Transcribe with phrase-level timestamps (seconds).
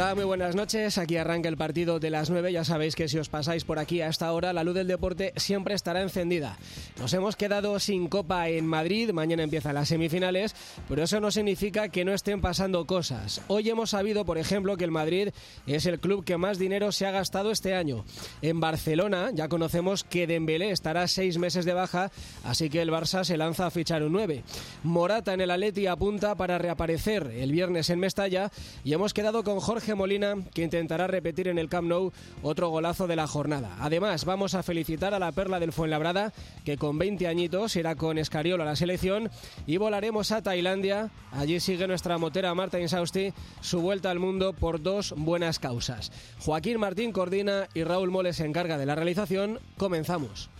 [0.00, 0.96] Hola, muy buenas noches.
[0.96, 2.52] Aquí arranca el partido de las 9.
[2.52, 5.32] Ya sabéis que si os pasáis por aquí a esta hora, la luz del deporte
[5.34, 6.56] siempre estará encendida.
[7.00, 9.10] Nos hemos quedado sin copa en Madrid.
[9.10, 10.54] Mañana empiezan las semifinales,
[10.88, 13.40] pero eso no significa que no estén pasando cosas.
[13.48, 15.30] Hoy hemos sabido, por ejemplo, que el Madrid
[15.66, 18.04] es el club que más dinero se ha gastado este año.
[18.40, 22.12] En Barcelona ya conocemos que Dembélé estará seis meses de baja,
[22.44, 24.44] así que el Barça se lanza a fichar un 9.
[24.84, 28.52] Morata en el Atleti apunta para reaparecer el viernes en Mestalla
[28.84, 33.06] y hemos quedado con Jorge Molina, que intentará repetir en el Camp Nou otro golazo
[33.06, 33.76] de la jornada.
[33.80, 36.32] Además, vamos a felicitar a la perla del Fuenlabrada,
[36.64, 39.30] que con 20 añitos irá con Escariolo a la selección
[39.66, 41.10] y volaremos a Tailandia.
[41.32, 46.12] Allí sigue nuestra motera Marta Insausti su vuelta al mundo por dos buenas causas.
[46.40, 49.60] Joaquín Martín coordina y Raúl Moles se encarga de la realización.
[49.76, 50.50] Comenzamos.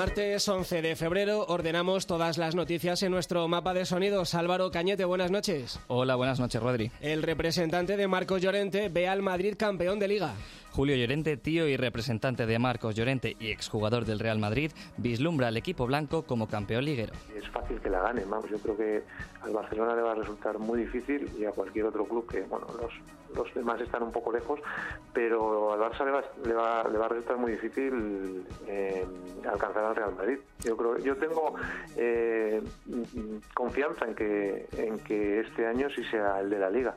[0.00, 4.34] Martes 11 de febrero ordenamos todas las noticias en nuestro mapa de sonidos.
[4.34, 5.78] Álvaro Cañete, buenas noches.
[5.88, 6.90] Hola, buenas noches, Rodri.
[7.02, 10.32] El representante de Marcos Llorente ve al Madrid campeón de liga.
[10.70, 15.58] Julio Llorente, tío y representante de Marcos Llorente y exjugador del Real Madrid, vislumbra al
[15.58, 17.12] equipo blanco como campeón liguero.
[17.36, 19.02] Es fácil que la gane, vamos, yo creo que
[19.42, 22.66] al Barcelona le va a resultar muy difícil y a cualquier otro club que, bueno,
[22.80, 22.94] los,
[23.34, 24.60] los demás están un poco lejos,
[25.12, 29.06] pero al Barça le va, le va, le va a resultar muy difícil eh,
[29.50, 30.38] alcanzar al Real Madrid.
[30.64, 31.54] Yo creo, yo tengo
[31.96, 32.62] eh,
[33.54, 36.96] confianza en que, en que este año sí sea el de la Liga.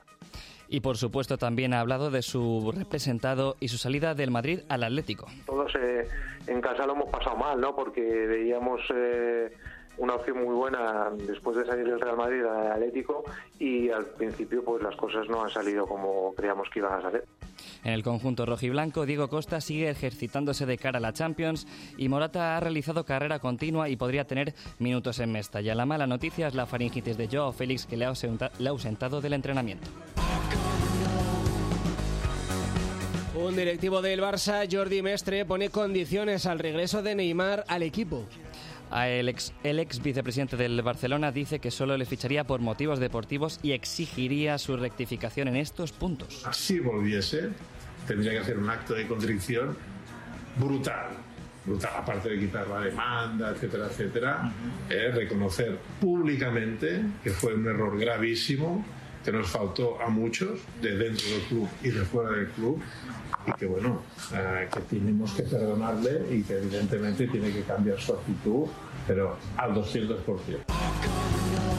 [0.68, 4.84] Y por supuesto también ha hablado de su representado y su salida del Madrid al
[4.84, 5.28] Atlético.
[5.46, 6.08] Todos eh,
[6.48, 7.76] en casa lo hemos pasado mal, ¿no?
[7.76, 9.52] Porque veíamos eh,
[9.98, 13.24] una opción muy buena después de salir del Real Madrid al Atlético
[13.60, 17.24] y al principio pues las cosas no han salido como creíamos que iban a salir.
[17.84, 21.68] En el conjunto rojiblanco, Diego Costa sigue ejercitándose de cara a la Champions
[21.98, 25.76] y Morata ha realizado carrera continua y podría tener minutos en Mestalla.
[25.76, 29.90] La mala noticia es la faringitis de Joao Félix que le ha ausentado del entrenamiento.
[33.36, 38.26] Un directivo del Barça, Jordi Mestre, pone condiciones al regreso de Neymar al equipo.
[38.96, 43.60] El ex, el ex, vicepresidente del Barcelona dice que solo le ficharía por motivos deportivos
[43.64, 46.46] y exigiría su rectificación en estos puntos.
[46.52, 47.50] Si volviese,
[48.08, 49.76] tendría que hacer un acto de contrición
[50.58, 51.08] brutal.
[51.66, 54.54] Brutal, aparte de quitar la demanda, etcétera, etcétera.
[54.90, 58.86] eh, reconocer públicamente que fue un error gravísimo
[59.24, 62.82] que nos faltó a muchos de dentro del club y de fuera del club
[63.48, 64.02] y que bueno,
[64.34, 68.68] eh, que tenemos que perdonarle y que evidentemente tiene que cambiar su actitud,
[69.08, 71.73] pero al 200%.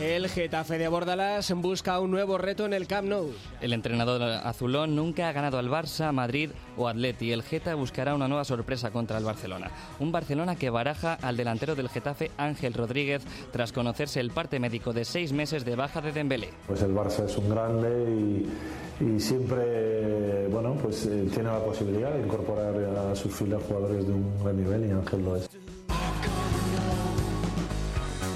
[0.00, 3.32] El Getafe de Bordalas busca un nuevo reto en el Camp Nou.
[3.60, 7.32] El entrenador azulón nunca ha ganado al Barça, Madrid o Atleti.
[7.32, 9.72] El Geta buscará una nueva sorpresa contra el Barcelona.
[9.98, 14.92] Un Barcelona que baraja al delantero del Getafe, Ángel Rodríguez, tras conocerse el parte médico
[14.92, 16.50] de seis meses de baja de Dembélé.
[16.68, 18.46] Pues el Barça es un grande
[19.00, 22.72] y, y siempre bueno, pues, eh, tiene la posibilidad de incorporar
[23.10, 25.48] a sus filas jugadores de un buen nivel y Ángel lo es.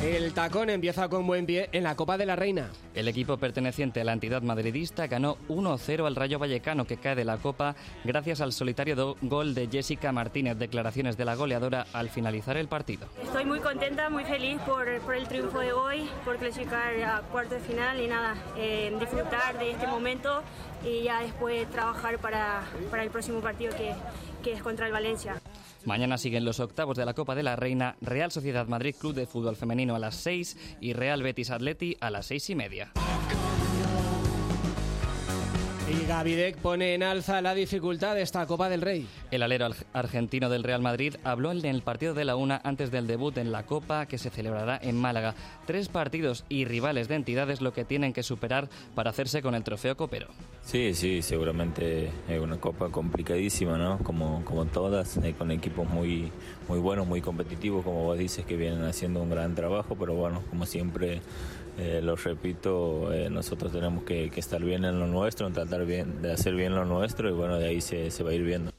[0.02, 2.70] El tacón empieza con buen pie en la Copa de la Reina.
[2.92, 7.24] El equipo perteneciente a la entidad madridista ganó 1-0 al Rayo Vallecano que cae de
[7.24, 10.58] la Copa gracias al solitario gol de Jessica Martínez.
[10.58, 13.06] Declaraciones de la goleadora al finalizar el partido.
[13.22, 17.54] Estoy muy contenta, muy feliz por, por el triunfo de hoy, por clasificar a cuarto
[17.54, 20.42] de final y nada, eh, disfrutar de este momento
[20.84, 23.94] y ya después trabajar para, para el próximo partido que,
[24.42, 25.40] que es contra el Valencia.
[25.84, 29.26] Mañana siguen los octavos de la Copa de la Reina, Real Sociedad Madrid Club de
[29.26, 32.92] Fútbol Femenino a las 6 y Real Betis Atleti a las 6 y media.
[35.92, 39.06] Y Gavidec pone en alza la dificultad de esta Copa del Rey.
[39.30, 43.06] El alero argentino del Real Madrid, habló en el partido de la una antes del
[43.06, 45.34] debut en la Copa que se celebrará en Málaga.
[45.66, 49.64] Tres partidos y rivales de entidades lo que tienen que superar para hacerse con el
[49.64, 50.28] trofeo copero.
[50.62, 53.98] Sí, sí, seguramente es una copa complicadísima, ¿no?
[53.98, 56.32] Como, como todas, eh, con equipos muy,
[56.68, 60.42] muy buenos, muy competitivos, como vos dices, que vienen haciendo un gran trabajo, pero bueno,
[60.48, 61.20] como siempre
[61.78, 66.20] eh, lo repito, eh, nosotros tenemos que, que, estar bien en lo nuestro, tratar bien,
[66.20, 68.72] de hacer bien lo nuestro y bueno, de ahí se, se va a ir viendo.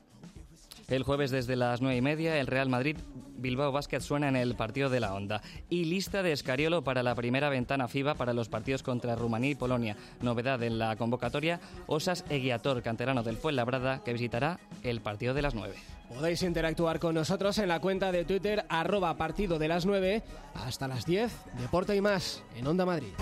[0.88, 2.97] El jueves desde las nueve y media, el Real Madrid
[3.44, 5.41] Bilbao Basket suena en el partido de la Onda.
[5.69, 9.56] Y lista de Escariolo para la primera ventana FIBA para los partidos contra Rumanía y
[9.56, 9.97] Polonia.
[10.21, 15.56] Novedad en la convocatoria, Osas Eguiator, canterano del Fuenlabrada, que visitará el partido de las
[15.56, 15.75] nueve.
[16.09, 20.21] Podéis interactuar con nosotros en la cuenta de Twitter arroba partido de las 9
[20.53, 23.13] hasta las 10, Deporte y más, en Onda Madrid.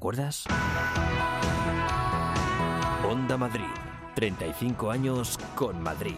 [0.00, 0.44] Acuerdas?
[3.06, 3.68] Onda Madrid.
[4.14, 6.16] 35 años con Madrid.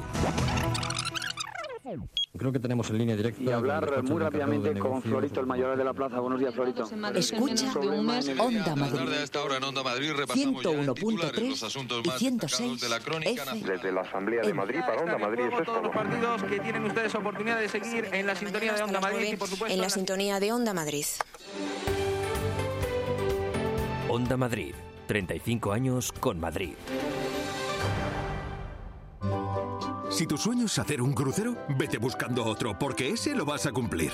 [2.39, 3.43] Creo que tenemos en línea directa.
[3.43, 6.21] Y hablar muy rápidamente con Florito, el mayor de la plaza.
[6.21, 6.89] Buenos días, Florito.
[7.13, 7.73] Escucha
[8.39, 9.09] Onda Madrid.
[10.29, 15.43] 101.3 y 106 de la crónica Desde la Asamblea de Madrid para Onda Madrid.
[15.47, 18.83] Eso es todos los partidos que tienen ustedes oportunidad de seguir en la sintonía de
[18.85, 21.05] Onda Madrid y, por supuesto, en la sintonía de Onda Madrid.
[24.13, 24.75] Onda Madrid.
[25.07, 26.75] 35 años con Madrid.
[30.11, 33.73] Si tu sueño es hacer un crucero, vete buscando otro, porque ese lo vas a
[33.73, 34.13] cumplir.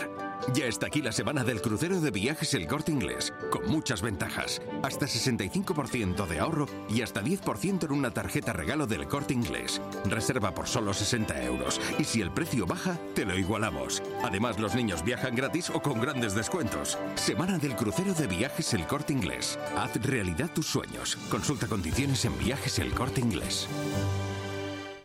[0.55, 4.62] Ya está aquí la semana del crucero de viajes El Corte Inglés, con muchas ventajas.
[4.83, 9.81] Hasta 65% de ahorro y hasta 10% en una tarjeta regalo del Corte Inglés.
[10.06, 11.81] Reserva por solo 60 euros.
[11.99, 14.03] Y si el precio baja, te lo igualamos.
[14.23, 16.99] Además, los niños viajan gratis o con grandes descuentos.
[17.15, 19.59] Semana del crucero de viajes El Corte Inglés.
[19.77, 21.17] Haz realidad tus sueños.
[21.31, 23.69] Consulta condiciones en viajes El Corte Inglés.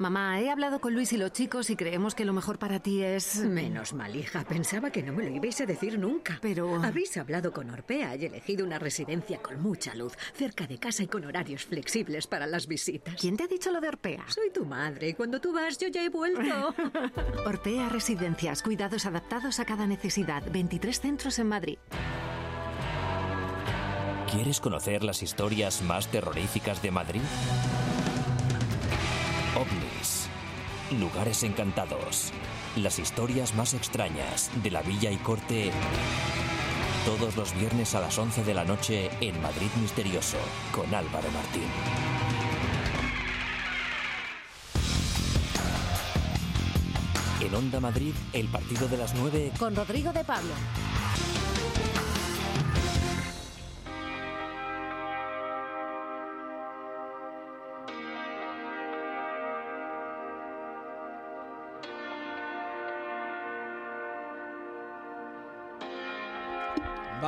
[0.00, 3.02] Mamá, he hablado con Luis y los chicos y creemos que lo mejor para ti
[3.02, 3.40] es...
[3.40, 4.44] Menos mal, hija.
[4.44, 6.38] Pensaba que no me lo ibais a decir nunca.
[6.40, 6.82] Pero...
[6.82, 11.06] Habéis hablado con Orpea y elegido una residencia con mucha luz, cerca de casa y
[11.06, 13.14] con horarios flexibles para las visitas.
[13.20, 14.24] ¿Quién te ha dicho lo de Orpea?
[14.28, 16.74] Soy tu madre y cuando tú vas yo ya he vuelto.
[17.44, 20.42] Orpea Residencias, cuidados adaptados a cada necesidad.
[20.50, 21.76] 23 centros en Madrid.
[24.32, 27.20] ¿Quieres conocer las historias más terroríficas de Madrid?
[30.98, 32.32] Lugares encantados.
[32.74, 35.70] Las historias más extrañas de la villa y corte.
[37.04, 40.38] Todos los viernes a las 11 de la noche en Madrid Misterioso
[40.72, 41.62] con Álvaro Martín.
[47.40, 50.54] En Onda Madrid, el partido de las 9 con Rodrigo de Pablo.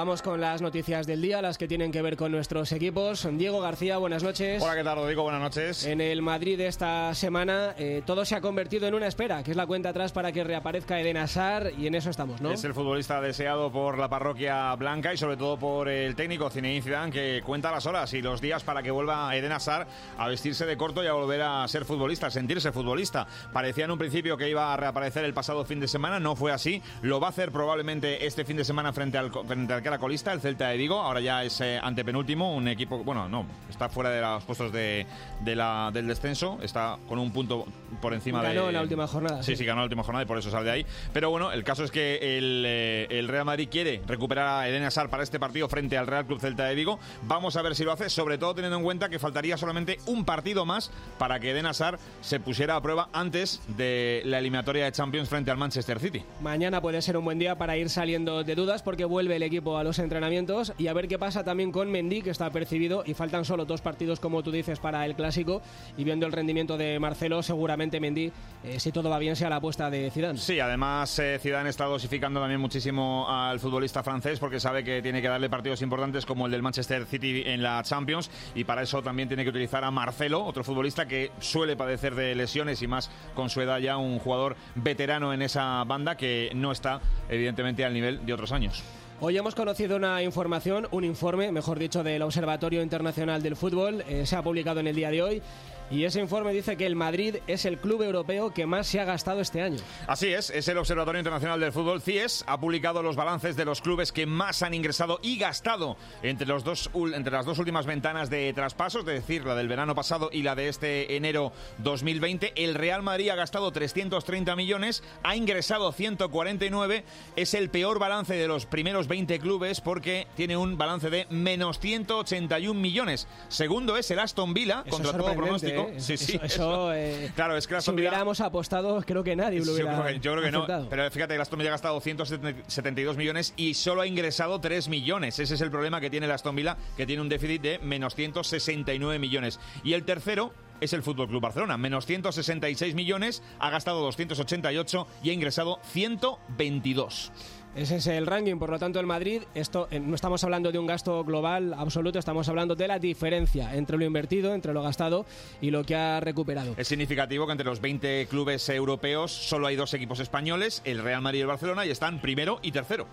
[0.02, 3.24] Vamos con las noticias del día, las que tienen que ver con nuestros equipos.
[3.34, 4.60] Diego García, buenas noches.
[4.60, 5.22] Hola, ¿qué tal, Rodrigo?
[5.22, 5.86] Buenas noches.
[5.86, 9.52] En el Madrid de esta semana eh, todo se ha convertido en una espera, que
[9.52, 12.50] es la cuenta atrás para que reaparezca Eden Hazard y en eso estamos, ¿no?
[12.50, 16.82] Es el futbolista deseado por la parroquia blanca y sobre todo por el técnico Zinedine
[16.82, 19.86] Zidane que cuenta las horas y los días para que vuelva Eden Hazard
[20.18, 23.28] a vestirse de corto y a volver a ser futbolista, a sentirse futbolista.
[23.52, 26.50] Parecía en un principio que iba a reaparecer el pasado fin de semana, no fue
[26.50, 26.82] así.
[27.02, 29.98] Lo va a hacer probablemente este fin de semana frente al, frente al que era
[29.98, 31.00] colista, el Celta de Vigo.
[31.00, 35.06] Ahora ya es eh, antepenúltimo, un equipo, bueno, no, está fuera de los puestos de,
[35.40, 37.66] de la, del descenso, está con un punto
[38.00, 38.54] por encima de.
[38.54, 39.42] Ganó la última jornada.
[39.42, 40.86] Sí, sí, ganó la última jornada y por eso sale de ahí.
[41.12, 44.84] Pero bueno, el caso es que el, eh, el Real Madrid quiere recuperar a Eden
[44.84, 46.98] Hazard para este partido frente al Real Club Celta de Vigo.
[47.22, 50.24] Vamos a ver si lo hace, sobre todo teniendo en cuenta que faltaría solamente un
[50.24, 54.92] partido más para que Eden Hazard se pusiera a prueba antes de la eliminatoria de
[54.92, 56.22] Champions frente al Manchester City.
[56.40, 59.62] Mañana puede ser un buen día para ir saliendo de dudas porque vuelve el equipo
[59.62, 63.02] tiempo a los entrenamientos y a ver qué pasa también con Mendy, que está percibido
[63.04, 65.60] y faltan solo dos partidos, como tú dices, para el clásico.
[65.96, 68.32] Y viendo el rendimiento de Marcelo, seguramente Mendy,
[68.64, 70.38] eh, si todo va bien, sea la apuesta de Zidane.
[70.38, 75.20] Sí, además eh, Zidane está dosificando también muchísimo al futbolista francés porque sabe que tiene
[75.20, 79.02] que darle partidos importantes como el del Manchester City en la Champions y para eso
[79.02, 83.10] también tiene que utilizar a Marcelo, otro futbolista que suele padecer de lesiones y más
[83.34, 87.92] con su edad ya un jugador veterano en esa banda que no está evidentemente al
[87.92, 88.84] nivel de otros años.
[89.24, 94.02] Hoy hemos conocido una información, un informe, mejor dicho, del Observatorio Internacional del Fútbol.
[94.08, 95.42] Eh, se ha publicado en el día de hoy
[95.90, 99.04] y ese informe dice que el Madrid es el club europeo que más se ha
[99.04, 99.78] gastado este año.
[100.06, 103.80] Así es, es el Observatorio Internacional del Fútbol, CIES, ha publicado los balances de los
[103.80, 108.30] clubes que más han ingresado y gastado entre, los dos, entre las dos últimas ventanas
[108.30, 112.52] de traspasos, es decir, la del verano pasado y la de este enero 2020.
[112.56, 117.04] El Real Madrid ha gastado 330 millones, ha ingresado 149,
[117.36, 121.78] es el peor balance de los primeros 20 clubes porque tiene un balance de menos
[121.78, 123.26] 181 millones.
[123.48, 125.81] Segundo es el Aston Villa, contra todo pronóstico.
[125.88, 126.00] ¿Eh?
[126.00, 129.92] Sí, sí, eso, eh, claro, es que si hubiéramos apostado, creo que nadie lo hubiera
[129.92, 130.88] Yo creo que, yo creo que no.
[130.88, 135.38] Pero fíjate, el Aston Villa ha gastado 172 millones y solo ha ingresado 3 millones.
[135.38, 138.14] Ese es el problema que tiene el Aston Villa, que tiene un déficit de menos
[138.14, 139.60] 169 millones.
[139.84, 145.30] Y el tercero es el Fútbol Club Barcelona, menos 166 millones, ha gastado 288 y
[145.30, 147.32] ha ingresado 122.
[147.74, 150.78] Ese es el ranking, por lo tanto el Madrid, esto eh, no estamos hablando de
[150.78, 155.24] un gasto global absoluto, estamos hablando de la diferencia entre lo invertido, entre lo gastado
[155.62, 156.74] y lo que ha recuperado.
[156.76, 161.22] Es significativo que entre los 20 clubes europeos solo hay dos equipos españoles, el Real
[161.22, 163.06] Madrid y el Barcelona, y están primero y tercero.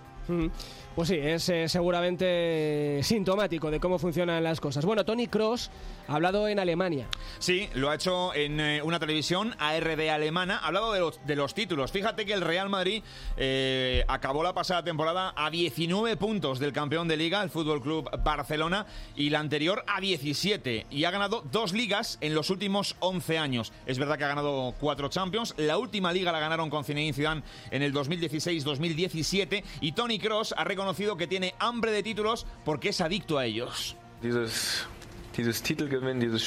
[0.96, 4.84] Pues sí, es eh, seguramente sintomático de cómo funcionan las cosas.
[4.84, 5.72] Bueno, Tony Cross
[6.08, 7.08] ha hablado en Alemania.
[7.38, 10.58] Sí, lo ha hecho en eh, una televisión ARD alemana.
[10.58, 11.92] Ha hablado de los, de los títulos.
[11.92, 13.02] Fíjate que el Real Madrid
[13.38, 18.10] eh, acabó la pasada temporada a 19 puntos del campeón de liga, el Fútbol Club
[18.22, 20.88] Barcelona, y la anterior a 17.
[20.90, 23.72] Y ha ganado dos ligas en los últimos 11 años.
[23.86, 25.54] Es verdad que ha ganado cuatro Champions.
[25.56, 29.64] La última liga la ganaron con Zinedine Zidane en el 2016-2017.
[29.80, 33.96] Y Tony Cross ha reconocido que tiene hambre de títulos porque es adicto a ellos.
[35.38, 36.44] Dieses Titelgewinn, dieses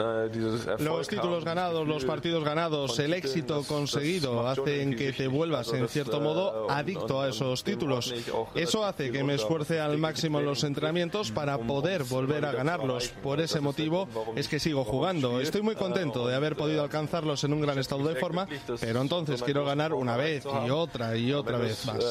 [0.00, 3.68] äh, dieses Erfolg Los títulos haben, ganados, das los partidos ganados, el éxito das- das
[3.68, 8.12] conseguido schon hacen que te vuelvas en das, cierto modo und- adicto a esos títulos.
[8.54, 13.08] Eso hace que me esfuerce al máximo en los entrenamientos para poder volver a ganarlos.
[13.22, 15.40] Por Das ese ist der motivo es que sigo jugando.
[15.40, 18.46] Estoy muy contento de haber podido alcanzarlos en un gran estado de forma,
[18.80, 22.04] pero entonces quiero ganar una vez y otra y otra vez es más.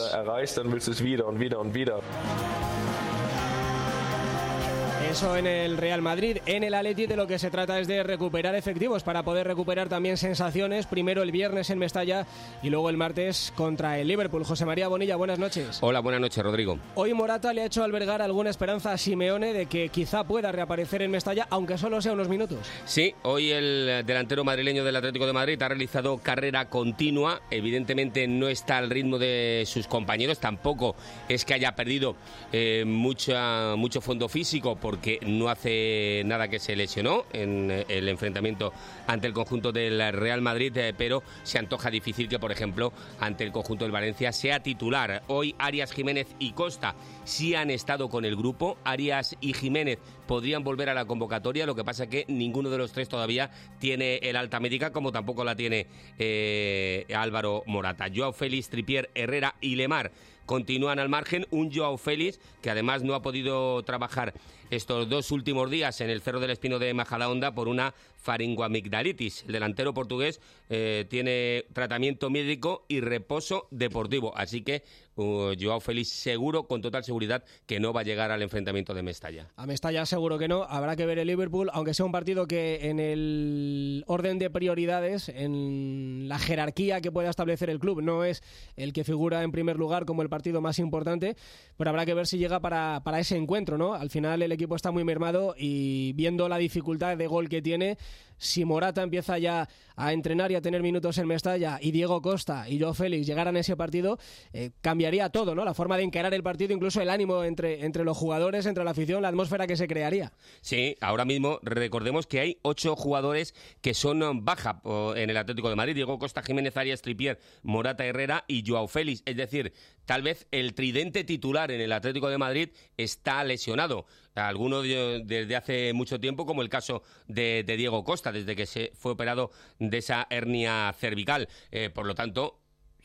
[5.14, 6.40] Eso en el Real Madrid.
[6.48, 9.88] En el Atleti de lo que se trata es de recuperar efectivos para poder recuperar
[9.88, 10.88] también sensaciones.
[10.88, 12.26] Primero el viernes en Mestalla
[12.64, 14.44] y luego el martes contra el Liverpool.
[14.44, 15.78] José María Bonilla, buenas noches.
[15.82, 16.80] Hola, buenas noches, Rodrigo.
[16.96, 21.04] Hoy Morata le ha hecho albergar alguna esperanza a Simeone de que quizá pueda reaparecer
[21.04, 22.66] en Mestalla, aunque solo sea unos minutos.
[22.86, 27.40] Sí, hoy el delantero madrileño del Atlético de Madrid ha realizado carrera continua.
[27.52, 30.40] Evidentemente no está al ritmo de sus compañeros.
[30.40, 30.96] Tampoco
[31.30, 32.16] es que haya perdido
[32.52, 38.08] eh, mucha, mucho fondo físico porque no hace nada que se lesionó en eh, el
[38.10, 38.74] enfrentamiento
[39.08, 43.44] ante el conjunto del Real Madrid, eh, pero se antoja difícil que, por ejemplo, ante
[43.44, 45.24] el conjunto del Valencia sea titular.
[45.28, 48.78] Hoy Arias, Jiménez y Costa sí han estado con el grupo.
[48.84, 52.92] Arias y Jiménez podrían volver a la convocatoria, lo que pasa que ninguno de los
[52.92, 55.88] tres todavía tiene el alta médica, como tampoco la tiene
[56.20, 58.06] eh, Álvaro Morata.
[58.14, 60.12] Joao Félix, Tripier, Herrera y Lemar
[60.46, 61.46] continúan al margen.
[61.52, 64.34] Un Joao Félix, que además no ha podido trabajar
[64.70, 69.44] estos dos últimos días en el Cerro del Espino de Majadahonda por una faringoamigdalitis.
[69.46, 74.84] El delantero portugués eh, tiene tratamiento médico y reposo deportivo, así que
[75.16, 79.04] uh, Joao Félix seguro, con total seguridad, que no va a llegar al enfrentamiento de
[79.04, 79.48] Mestalla.
[79.56, 80.64] A Mestalla seguro que no.
[80.64, 85.30] Habrá que ver el Liverpool, aunque sea un partido que en el orden de prioridades,
[85.30, 88.44] en la jerarquía que pueda establecer el club, no es
[88.76, 91.36] el que figura en primer lugar como el partido más importante,
[91.78, 93.94] pero habrá que ver si llega para, para ese encuentro, ¿no?
[93.94, 97.98] Al final el equipo está muy mermado y viendo la dificultad de gol que tiene,
[98.38, 102.68] si Morata empieza ya a entrenar y a tener minutos en Mestalla y Diego Costa
[102.68, 104.18] y Joao Félix llegaran a ese partido,
[104.52, 105.66] eh, cambiaría todo, ¿no?
[105.66, 108.92] La forma de encarar el partido, incluso el ánimo entre, entre los jugadores, entre la
[108.92, 110.34] afición, la atmósfera que se crearía.
[110.62, 115.70] Sí, ahora mismo recordemos que hay ocho jugadores que son baja o, en el Atlético
[115.70, 115.96] de Madrid.
[115.96, 119.22] Diego Costa, Jiménez Arias, Tripier, Morata Herrera y Joao Félix.
[119.26, 119.74] Es decir,
[120.06, 124.06] tal vez el tridente titular en el Atlético de Madrid está lesionado.
[124.36, 128.92] Alguno de- desde hace mucho tiempo, como el caso de, Diego Costa, desde que se
[128.96, 131.48] fue operado de esa hernia cervical.
[131.72, 132.60] Eh, por lo tanto,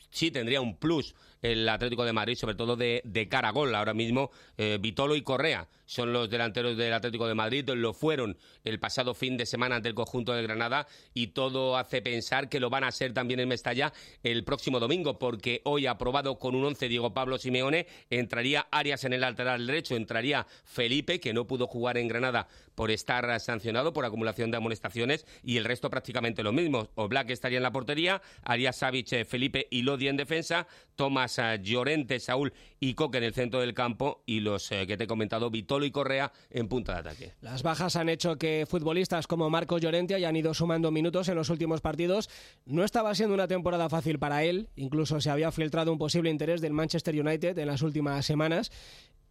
[0.09, 3.29] sí tendría un plus el Atlético de Madrid, sobre todo de, de.
[3.31, 8.37] Ahora mismo, eh, Vitolo y Correa son los delanteros del Atlético de Madrid, lo fueron
[8.63, 12.59] el pasado fin de semana ante el conjunto del Granada y todo hace pensar que
[12.59, 13.93] lo van a ser también en Mestalla
[14.23, 19.13] el próximo domingo, porque hoy aprobado con un once Diego Pablo Simeone, entraría Arias en
[19.13, 24.05] el lateral derecho, entraría Felipe, que no pudo jugar en Granada por estar sancionado por
[24.05, 26.89] acumulación de amonestaciones, y el resto prácticamente lo mismo.
[26.95, 31.59] Oblak estaría en la portería, Arias Savic, eh, Felipe y Lodi en defensa, Tomás eh,
[31.61, 35.07] Llorente, Saúl y Coque en el centro del campo, y los eh, que te he
[35.07, 37.33] comentado, Vitolo y Correa en punta de ataque.
[37.41, 41.49] Las bajas han hecho que futbolistas como Marco Llorente hayan ido sumando minutos en los
[41.49, 42.29] últimos partidos.
[42.65, 46.61] No estaba siendo una temporada fácil para él, incluso se había filtrado un posible interés
[46.61, 48.71] del Manchester United en las últimas semanas.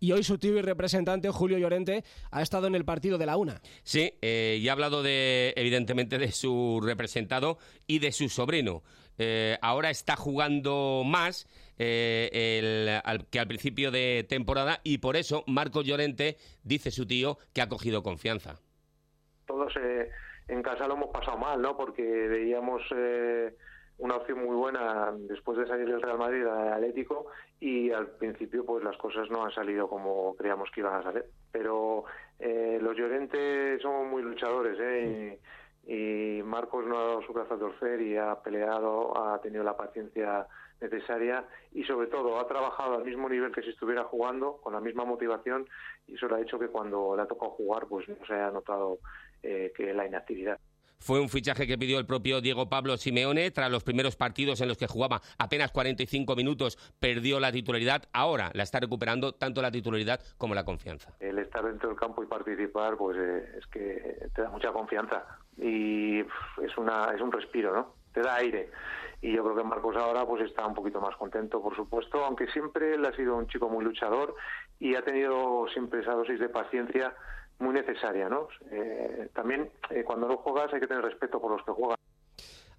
[0.00, 3.36] Y hoy su tío y representante, Julio Llorente, ha estado en el partido de la
[3.36, 3.60] UNA.
[3.82, 8.82] Sí, eh, y ha hablado de, evidentemente, de su representado y de su sobrino.
[9.18, 11.48] Eh, ahora está jugando más
[11.78, 17.62] eh, que al principio de temporada y por eso Marco Llorente dice su tío que
[17.62, 18.60] ha cogido confianza.
[19.46, 19.72] Todos
[20.48, 21.76] en casa lo hemos pasado mal, ¿no?
[21.76, 22.82] Porque veíamos
[23.98, 27.26] una opción muy buena después de salir del Real Madrid al Atlético
[27.60, 31.24] y al principio pues las cosas no han salido como creíamos que iban a salir
[31.50, 32.04] pero
[32.38, 35.40] eh, los Llorentes son muy luchadores ¿eh?
[35.86, 39.76] y, Marcos no ha dado su brazo a torcer y ha peleado ha tenido la
[39.76, 40.46] paciencia
[40.80, 44.80] necesaria y sobre todo ha trabajado al mismo nivel que si estuviera jugando con la
[44.80, 45.68] misma motivación
[46.06, 48.50] y eso le ha hecho que cuando le ha tocado jugar pues no se haya
[48.50, 48.98] notado
[49.42, 50.58] eh, que la inactividad
[51.00, 53.50] fue un fichaje que pidió el propio Diego Pablo Simeone.
[53.50, 58.02] Tras los primeros partidos en los que jugaba apenas 45 minutos, perdió la titularidad.
[58.12, 61.12] Ahora la está recuperando tanto la titularidad como la confianza.
[61.20, 65.24] El estar dentro del campo y participar, pues eh, es que te da mucha confianza
[65.56, 67.94] y es, una, es un respiro, ¿no?
[68.18, 68.68] Te da aire.
[69.22, 72.48] Y yo creo que Marcos ahora pues está un poquito más contento, por supuesto, aunque
[72.48, 74.34] siempre él ha sido un chico muy luchador
[74.80, 77.14] y ha tenido siempre esa dosis de paciencia
[77.60, 78.48] muy necesaria, ¿no?
[78.72, 81.96] Eh, también eh, cuando no juegas hay que tener respeto por los que juegan.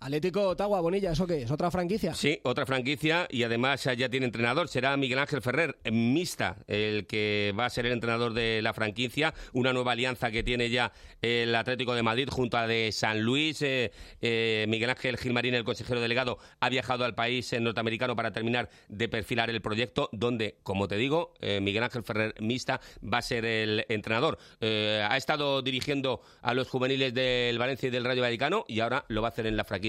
[0.01, 1.51] Atlético Ottawa, Bonilla, ¿eso qué es?
[1.51, 2.13] ¿Otra franquicia?
[2.13, 4.69] Sí, otra franquicia y además ya tiene entrenador.
[4.69, 9.33] Será Miguel Ángel Ferrer, mixta, el que va a ser el entrenador de la franquicia.
[9.51, 13.61] Una nueva alianza que tiene ya el Atlético de Madrid junto a de San Luis.
[13.61, 13.91] Eh,
[14.21, 19.09] eh, Miguel Ángel Gilmarín, el consejero delegado, ha viajado al país norteamericano para terminar de
[19.09, 23.43] perfilar el proyecto, donde, como te digo, eh, Miguel Ángel Ferrer, mixta, va a ser
[23.43, 24.37] el entrenador.
[24.61, 29.21] ha estado dirigiendo a los juveniles del Valencia y del Rayo Vaticano y ahora lo
[29.21, 29.88] va a hacer en la franquicia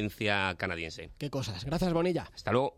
[0.57, 1.11] canadiense.
[1.19, 1.65] Qué cosas.
[1.65, 2.29] Gracias, Bonilla.
[2.35, 2.77] Hasta luego.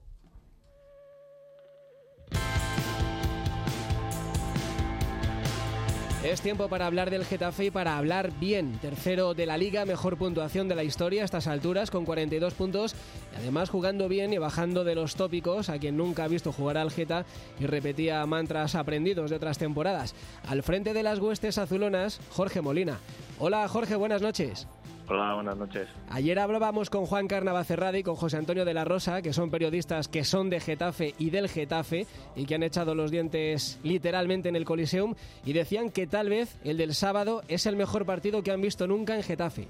[6.24, 8.78] Es tiempo para hablar del Getafe y para hablar bien.
[8.80, 12.94] Tercero de la liga, mejor puntuación de la historia a estas alturas, con 42 puntos.
[13.34, 16.78] Y además jugando bien y bajando de los tópicos a quien nunca ha visto jugar
[16.78, 17.26] al Geta
[17.58, 20.14] y repetía mantras aprendidos de otras temporadas.
[20.46, 23.00] Al frente de las huestes azulonas, Jorge Molina.
[23.40, 24.68] Hola Jorge, buenas noches.
[25.08, 25.88] Hola, buenas noches.
[26.10, 30.08] Ayer hablábamos con Juan Carnavacerrada y con José Antonio de la Rosa, que son periodistas
[30.08, 34.56] que son de Getafe y del Getafe y que han echado los dientes literalmente en
[34.56, 38.52] el Coliseum y decían que tal vez el del sábado es el mejor partido que
[38.52, 39.66] han visto nunca en Getafe.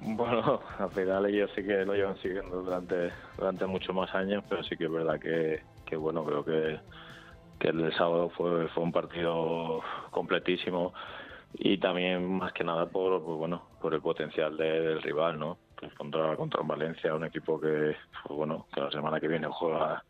[0.00, 4.62] Bueno, al final ellos sí que lo llevan siguiendo durante, durante muchos más años, pero
[4.64, 6.80] sí que es verdad que, que bueno, creo que,
[7.58, 9.80] que el del sábado fue, fue un partido
[10.10, 10.94] completísimo
[11.54, 15.92] y también más que nada por pues bueno por el potencial del rival no pues
[15.94, 20.02] contra contra Valencia un equipo que pues bueno que la semana que viene juega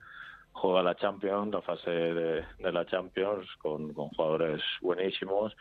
[0.55, 5.55] juega la Champions la fase de, la Champions con, con jugadores buenísimos.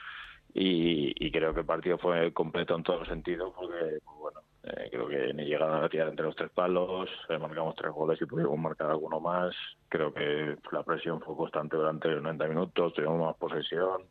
[0.55, 4.87] Y, creo que el partido fue completo en todos los sentidos porque pues bueno eh,
[4.91, 8.25] creo que ni llegada a tirar entre los tres palos eh, marcamos tres goles y
[8.25, 9.55] pudimos marcar alguno más.
[9.89, 14.03] Creo que la presión fue constante durante los 90 minutos tuvimos más posesión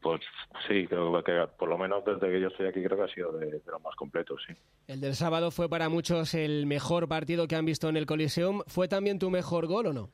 [0.00, 0.20] pues
[0.66, 3.32] sí, creo que por lo menos desde que yo estoy aquí creo que ha sido
[3.32, 4.54] de, los más completos, sí.
[4.86, 8.62] El del sábado fue para muchos el mejor partido que han visto en el Coliseum.
[8.66, 10.10] ¿Fue también tu mejor gol o no?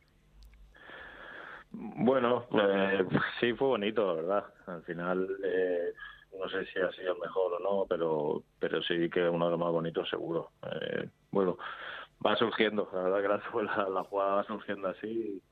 [1.70, 3.04] Bueno, eh,
[3.40, 4.44] sí fue bonito, la verdad.
[4.66, 5.92] Al final, eh,
[6.38, 9.50] no sé si ha sido el mejor o no, pero, pero sí que uno de
[9.52, 10.50] los más bonitos seguro.
[10.62, 11.58] Eh, bueno,
[12.24, 15.42] va surgiendo, la verdad que la, la jugada va surgiendo así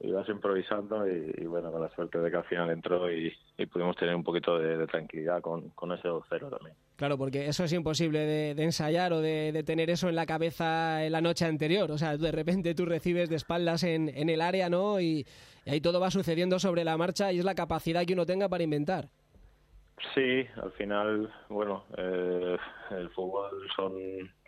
[0.00, 3.32] ibas improvisando y, bueno, con la suerte de que al final entró y,
[3.70, 6.76] pudimos tener un poquito de, tranquilidad con, con ese 2-0 también.
[6.96, 11.12] Claro, porque eso es imposible de, ensayar o de, tener eso en la cabeza en
[11.12, 11.90] la noche anterior.
[11.90, 15.00] O sea, de repente tú recibes de espaldas en, en el área, ¿no?
[15.00, 15.26] Y,
[15.66, 18.64] ahí todo va sucediendo sobre la marcha y es la capacidad que uno tenga para
[18.64, 19.08] inventar.
[20.14, 22.56] Sí, al final, bueno, eh,
[22.92, 23.92] el fútbol son,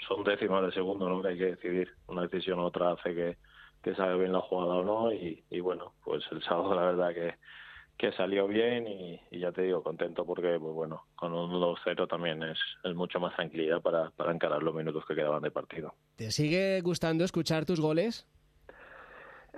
[0.07, 1.21] son décimas de segundo, ¿no?
[1.21, 1.91] Que hay que decidir.
[2.07, 3.37] Una decisión u otra hace que
[3.83, 7.15] que sabe bien la jugada o no y, y bueno, pues el sábado la verdad
[7.15, 7.35] que,
[7.97, 12.09] que salió bien y, y ya te digo, contento porque pues bueno, con un 2-0
[12.09, 15.95] también es, es mucho más tranquilidad para, para encarar los minutos que quedaban de partido.
[16.17, 18.27] ¿Te sigue gustando escuchar tus goles?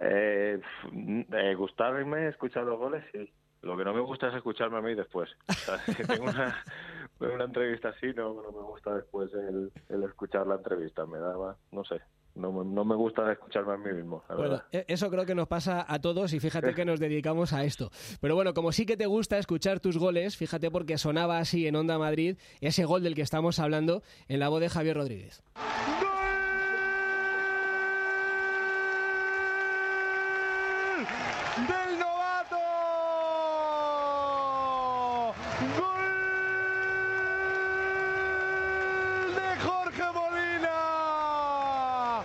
[0.01, 0.61] Eh,
[1.33, 3.31] eh, gustarme escuchar los goles, sí.
[3.63, 5.31] Lo que no me gusta es escucharme a mí después.
[5.49, 6.57] O sea, si tengo una,
[7.21, 11.07] una entrevista así, no, no me gusta después el, el escuchar la entrevista.
[11.07, 12.01] Me da no sé,
[12.35, 14.67] no, me- no me gusta escucharme a mí mismo, la Bueno, verdad.
[14.73, 17.91] e- eso creo que nos pasa a todos y fíjate que nos dedicamos a esto.
[18.21, 21.77] Pero bueno, como sí que te gusta escuchar tus goles, fíjate porque sonaba así en
[21.77, 25.43] Onda Madrid ese gol del que estamos hablando en la voz de Javier Rodríguez.
[31.69, 32.57] del novato.
[35.79, 36.03] Gol
[39.37, 40.79] de Jorge Molina.
[42.21, 42.23] A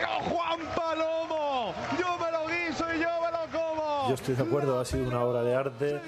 [0.00, 1.74] lo Juan Palomo.
[1.98, 4.08] Yo me lo guiso y yo me lo como.
[4.10, 6.00] Yo estoy de acuerdo, ha sido una obra de arte,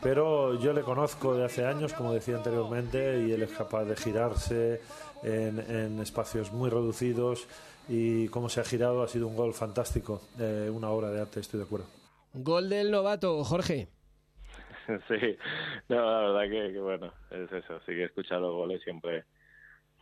[0.00, 3.96] pero yo le conozco de hace años, como decía anteriormente, y él es capaz de
[3.96, 4.80] girarse
[5.24, 7.48] en, en espacios muy reducidos
[7.88, 11.40] y cómo se ha girado ha sido un gol fantástico, eh, una obra de arte,
[11.40, 11.86] estoy de acuerdo.
[12.32, 13.88] Gol del novato, Jorge.
[15.08, 15.36] Sí,
[15.88, 19.24] no, la verdad que, que bueno, es eso, sí que escuchar los goles siempre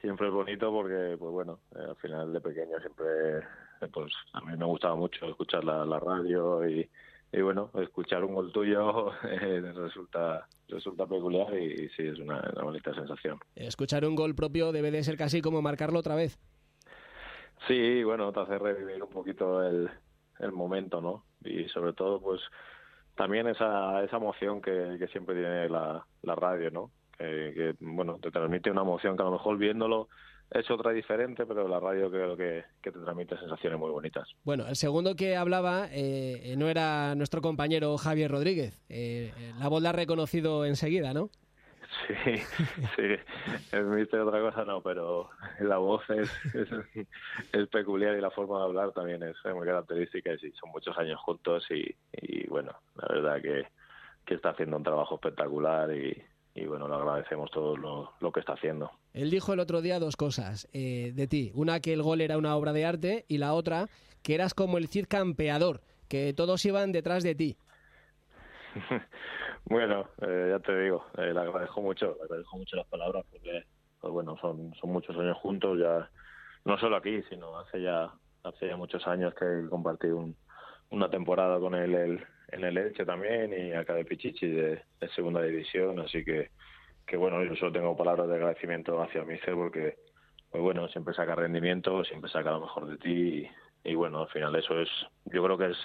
[0.03, 3.39] siempre es bonito porque, pues bueno, eh, al final de pequeño siempre,
[3.81, 6.87] eh, pues a mí me gustaba mucho escuchar la, la radio y,
[7.33, 12.65] y bueno, escuchar un gol tuyo eh, resulta resulta peculiar y, sí, es una, una
[12.65, 13.39] bonita sensación.
[13.57, 16.39] Escuchar un gol propio debe de ser casi como marcarlo otra vez.
[17.67, 19.91] Sí, bueno, te hace revivir un poquito el,
[20.41, 21.25] el momento, ¿no?
[21.45, 22.41] Y sobre todo, pues,
[23.15, 26.91] también esa, esa emoción que, que siempre tiene la, la radio, ¿no?
[27.17, 30.09] Que, que, bueno, te transmite una emoción que a lo mejor viéndolo
[30.55, 34.29] es otra diferente, pero la radio creo que, que te transmite sensaciones muy bonitas.
[34.45, 38.81] Bueno, el segundo que hablaba eh, no era nuestro compañero Javier Rodríguez.
[38.89, 41.31] Eh, eh, la voz la ha reconocido enseguida, ¿no?
[42.07, 42.15] Sí,
[42.97, 43.03] sí,
[43.73, 46.69] el mister otra cosa no, pero la voz es, es,
[47.53, 50.97] es peculiar y la forma de hablar también es muy característica y sí, son muchos
[50.97, 53.67] años juntos y, y bueno, la verdad que,
[54.25, 56.23] que está haciendo un trabajo espectacular y,
[56.55, 58.91] y bueno, lo agradecemos todo lo, lo que está haciendo.
[59.15, 61.51] Él dijo el otro día dos cosas eh, de ti.
[61.55, 63.87] Una, que el gol era una obra de arte y la otra,
[64.23, 67.57] que eras como el Cid campeador, que todos iban detrás de ti.
[69.65, 73.63] Bueno, eh, ya te digo, eh, le agradezco mucho, le agradezco mucho las palabras porque,
[74.01, 76.11] pues bueno, son, son muchos años juntos ya,
[76.65, 78.13] no solo aquí, sino hace ya,
[78.43, 80.37] hace ya muchos años que compartí un,
[80.91, 85.09] una temporada con él el- en el Elche también y acá de Pichichi de, de
[85.15, 86.51] segunda división, así que,
[87.07, 89.97] que bueno, yo solo tengo palabras de agradecimiento hacia Mister porque,
[90.51, 93.49] pues bueno, siempre saca rendimiento, siempre saca lo mejor de ti
[93.85, 94.89] y, y bueno, al final eso es,
[95.27, 95.79] yo creo que es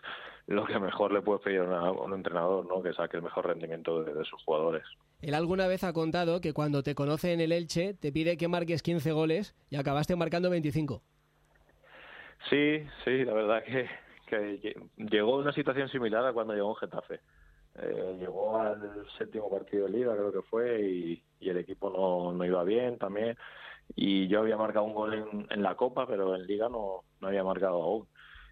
[0.47, 2.81] lo que mejor le puedes pedir a, una- a un entrenador, ¿no?
[2.83, 4.83] Que saque el mejor rendimiento de, de sus jugadores.
[5.21, 8.47] Él alguna vez ha contado que cuando te conoce en el Elche te pide que
[8.47, 11.01] marques 15 goles y acabaste marcando 25.
[12.49, 13.89] Sí, sí, la verdad que,
[14.27, 17.21] que lle- llegó una situación similar a cuando llegó en Getafe.
[17.75, 22.31] Eh, llegó al séptimo partido de liga, creo que fue, y, y el equipo no,
[22.33, 23.37] no iba bien también.
[23.95, 27.27] Y yo había marcado un gol en, en la Copa, pero en liga no, no
[27.27, 28.07] había marcado aún.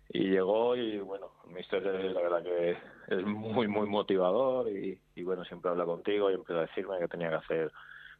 [0.09, 5.23] Y llegó y bueno, mister eh, la verdad que es muy, muy motivador y, y
[5.23, 7.71] bueno, siempre habla contigo y empieza a decirme que tenía que hacer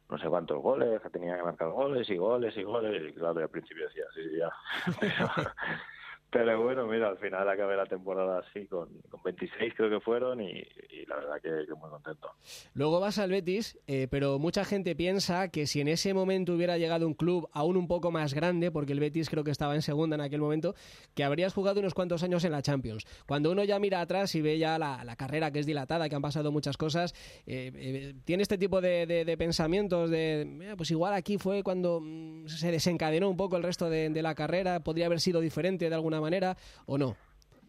[0.08, 3.02] no sé cuántos goles, que tenía que marcar goles y goles y goles.
[3.08, 4.52] Y claro, al principio decía, sí, ya.
[6.30, 10.40] Pero, bueno, mira, al final acabé la temporada así, con, con 26 creo que fueron
[10.42, 10.60] y,
[11.06, 12.30] la verdad que, muy contento.
[12.74, 16.78] Luego vas al Betis, eh, pero mucha gente piensa que si en ese momento hubiera
[16.78, 19.82] llegado un club aún un poco más grande, porque el Betis creo que estaba en
[19.82, 20.74] segunda en aquel momento,
[21.14, 23.06] que habrías jugado unos cuantos años en la Champions.
[23.26, 26.16] Cuando uno ya mira atrás y ve ya la, la carrera que es dilatada, que
[26.16, 27.14] han pasado muchas cosas,
[27.46, 31.62] eh, eh, tiene este tipo de, de- de pensamientos de, "Eh, pues igual aquí fue
[31.62, 35.40] cuando mm, se desencadenó un poco el resto de, de la carrera, podría haber sido
[35.40, 37.16] diferente de alguna manera o no.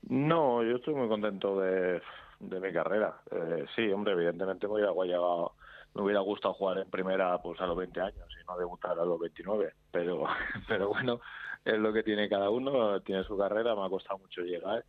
[0.09, 2.01] No, yo estoy muy contento de,
[2.39, 3.19] de mi carrera.
[3.31, 5.53] Eh, sí, hombre, evidentemente me hubiera llegado-
[5.93, 9.05] me hubiera gustado jugar en primera pues a los 20 años y no debutar a
[9.05, 10.25] los 29, pero
[10.67, 11.19] pero bueno,
[11.65, 14.85] es lo que tiene cada uno, tiene su carrera, me ha costado mucho llegar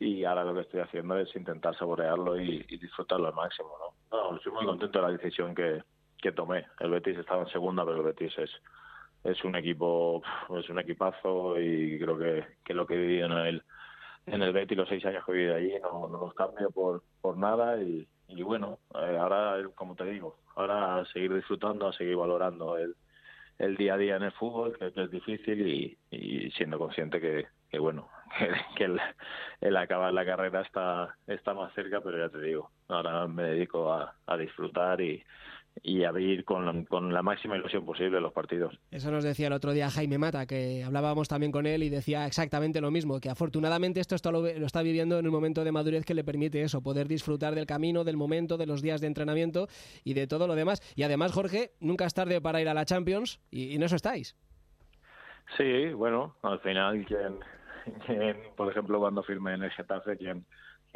[0.00, 3.96] y ahora lo que estoy haciendo es intentar saborearlo y, y disfrutarlo al máximo, ¿no?
[4.30, 5.82] No, estoy muy contento de la decisión que,
[6.18, 6.66] que tomé.
[6.80, 8.50] El Betis estaba en segunda, pero el Betis es
[9.24, 10.22] es un equipo,
[10.58, 13.62] es un equipazo y creo que, que lo que he vivido en el
[14.26, 17.02] en el Betis los seis años que he vivido allí no, no los cambio por,
[17.20, 21.92] por nada y, y bueno, eh, ahora, como te digo, ahora a seguir disfrutando, a
[21.92, 22.96] seguir valorando el,
[23.58, 27.46] el día a día en el fútbol, que, que es difícil y, siendo consciente que,
[27.70, 28.08] que, bueno,
[28.76, 29.00] que, el,
[29.60, 33.92] el, acabar la carrera está, está más cerca, pero ya te digo, ahora me dedico
[33.92, 35.22] a, a disfrutar y,
[35.82, 38.78] y abrir con, con, la máxima ilusión posible los partidos.
[38.90, 42.26] Eso nos decía el otro día Jaime Mata, que hablábamos también con él y decía
[42.26, 45.72] exactamente lo mismo, que afortunadamente esto está, lo, lo, está viviendo en un momento de
[45.72, 49.06] madurez que le permite eso, poder disfrutar del camino, del momento, de los días de
[49.06, 49.68] entrenamiento
[50.04, 50.80] y de todo lo demás.
[50.96, 53.96] Y además, Jorge, nunca es tarde para ir a la Champions y, y en eso
[53.96, 54.36] estáis.
[55.56, 57.38] Sí, bueno, al final, quien,
[58.06, 60.44] quien por ejemplo, cuando firme en el Getafe, quien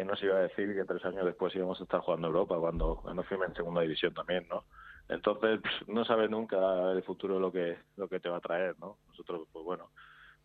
[0.00, 2.96] ¿quién nos iba a decir que tres años después íbamos a estar jugando Europa cuando,
[3.02, 4.64] cuando firme en segunda división también, ¿no?
[5.10, 6.56] Entonces, pues, no sabes nunca
[6.92, 8.96] el futuro lo que, lo que te va a traer, ¿no?
[9.08, 9.90] Nosotros, pues bueno,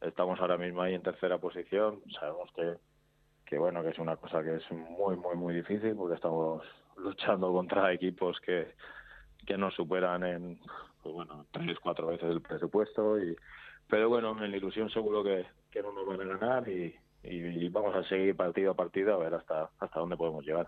[0.01, 2.73] estamos ahora mismo ahí en tercera posición, sabemos que,
[3.45, 6.61] que bueno, que es una cosa que es muy, muy, muy difícil porque estamos
[6.97, 8.75] luchando contra equipos que,
[9.45, 10.59] que nos superan en,
[11.01, 13.33] pues bueno, tres, cuatro veces el presupuesto y,
[13.87, 16.93] pero bueno, en la ilusión seguro que, que no nos van a ganar y,
[17.27, 20.67] y, vamos a seguir partido a partido a ver hasta, hasta dónde podemos llegar.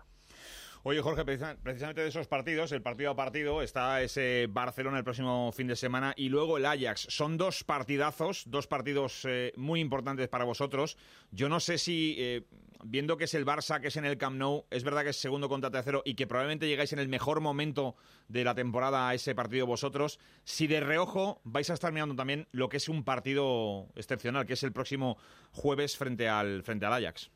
[0.84, 5.50] Oye, Jorge, precisamente de esos partidos, el partido a partido, está ese Barcelona el próximo
[5.52, 7.06] fin de semana y luego el Ajax.
[7.10, 10.96] Son dos partidazos, dos partidos eh, muy importantes para vosotros.
[11.32, 12.44] Yo no sé si, eh,
[12.84, 15.16] viendo que es el Barça, que es en el Camp Nou, es verdad que es
[15.16, 17.96] segundo contra tercero y que probablemente llegáis en el mejor momento
[18.28, 22.46] de la temporada a ese partido vosotros, si de reojo vais a estar mirando también
[22.52, 25.18] lo que es un partido excepcional, que es el próximo
[25.50, 27.30] jueves frente al, frente al Ajax.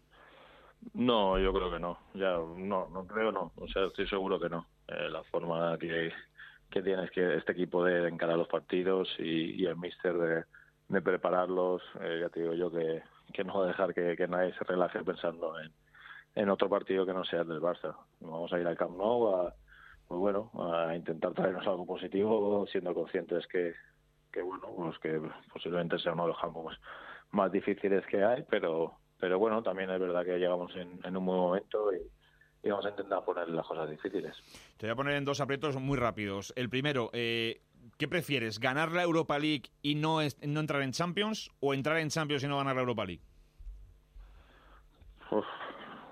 [0.95, 1.99] No, yo creo que no.
[2.14, 3.53] Ya, no, no creo no.
[3.57, 4.66] O sea, estoy seguro que no.
[4.88, 6.12] Eh, la forma que,
[6.71, 10.45] que tienes que este equipo de encarar los partidos y, el míster
[10.88, 15.03] de, prepararlos, eh, ya te digo yo que, que no dejar que, nadie se relaje
[15.03, 15.73] pensando en,
[16.35, 17.97] en otro partido que no sea el del Barça.
[18.21, 19.55] Vamos a ir al Camp Nou a,
[20.07, 23.73] pues bueno, a intentar traernos algo positivo, siendo conscientes que,
[24.31, 25.21] que bueno, pues que
[25.53, 26.79] posiblemente sea uno de los campos
[27.31, 31.24] más difíciles que hay, pero pero bueno, también es verdad que llegamos en, en un
[31.24, 34.37] buen momento y, y, vamos a intentar poner las cosas difíciles.
[34.76, 36.52] Te voy a poner en dos aprietos muy rápidos.
[36.56, 37.61] El primero, eh,
[37.98, 38.58] ¿qué prefieres?
[38.58, 42.48] ¿Ganar la Europa League y no, no entrar en Champions o entrar en Champions y
[42.48, 43.22] no ganar la Europa League?
[45.30, 45.44] Uf,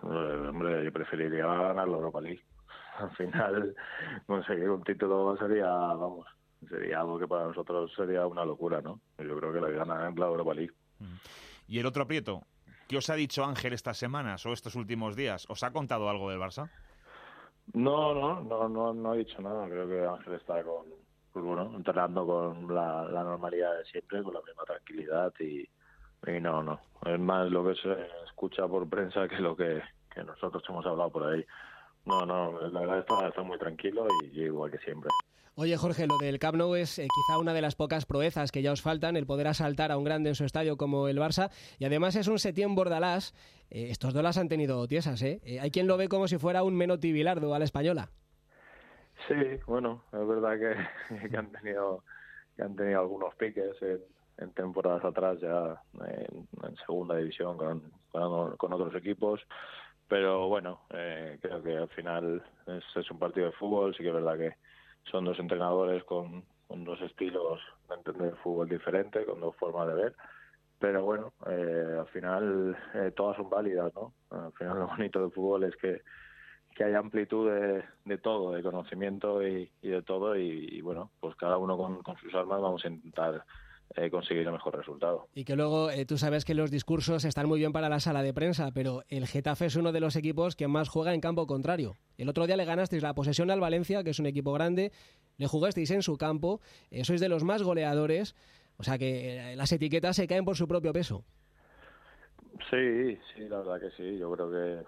[0.05, 2.45] eh, hombre, yo preferiría ganar la Europa League.
[2.99, 3.75] Al final,
[4.25, 6.29] conseguir un título sería, vamos,
[6.69, 9.01] sería algo que para nosotros sería una locura, ¿no?
[9.19, 10.75] Yo creo que la ganar la Europa League.
[11.67, 12.45] ¿Y el otro aprieto?
[12.91, 15.47] ¿Qué os ha dicho Ángel estas semanas o estos últimos días?
[15.49, 16.69] ¿Os ha contado algo del Barça?
[17.73, 19.69] No, no, no, no, ha dicho nada.
[19.69, 20.87] Creo que Ángel está con,
[21.33, 25.69] pues bueno, entrenando con la, normalidad de siempre, con la misma tranquilidad y,
[26.41, 26.81] no, no.
[27.07, 27.93] Es más lo que se
[28.27, 29.81] escucha por prensa que lo que,
[30.13, 31.47] que nosotros hemos hablado por ahí.
[32.07, 35.11] No, no, la verdad está, está muy tranquilo y, y igual que siempre.
[35.57, 38.63] Oye, Jorge, lo del Camp Nou es eh, quizá una de las pocas proezas que
[38.63, 41.51] ya os faltan, el poder asaltar a un grande en su estadio como el Barça.
[41.79, 43.35] Y además es un Setién Bordalás.
[43.69, 45.41] Eh, estos dos las han tenido tiesas, ¿eh?
[45.45, 45.61] ¿eh?
[45.61, 48.11] Hay quien lo ve como si fuera un Menotti Bilardo a la española.
[49.29, 49.35] Sí,
[49.67, 50.57] bueno, es verdad
[51.31, 52.05] que, han, tenido,
[52.57, 53.77] que han tenido algunos piques
[54.39, 57.83] en, temporadas atrás ya en, segunda división con,
[58.13, 59.41] con, con, otros equipos.
[60.09, 64.09] Pero bueno, eh, creo que al final es, es un partido de fútbol, sí que
[64.09, 64.55] es verdad que
[65.05, 69.95] son dos entrenadores con, con dos estilos de entender fútbol diferente, con dos formas de
[69.95, 70.15] ver.
[70.79, 74.15] Pero bueno, eh, al final eh, todas son válidas, ¿no?
[74.31, 76.03] Al final lo bonito del fútbol es que,
[76.75, 80.37] que hay amplitud de, de todo, de conocimiento y, y de todo.
[80.37, 83.45] Y, y, bueno, pues cada uno con sus armas vamos a intentar
[83.97, 85.29] eh, conseguir el mejor resultado.
[85.35, 88.23] Y que luego eh, tú sabes que los discursos están muy bien para la sala
[88.23, 91.47] de prensa, pero el Getafe es uno de los equipos que más juega en campo
[91.47, 91.97] contrario.
[92.17, 94.93] El otro día le ganasteis la posesión al Valencia, que es un equipo grande,
[95.39, 98.37] le jugasteis en su campo, eh, sois de los más goleadores,
[98.77, 101.25] o sea que eh, las etiquetas se caen por su propio peso.
[102.71, 104.85] Sí, sí, la verdad que sí, yo creo que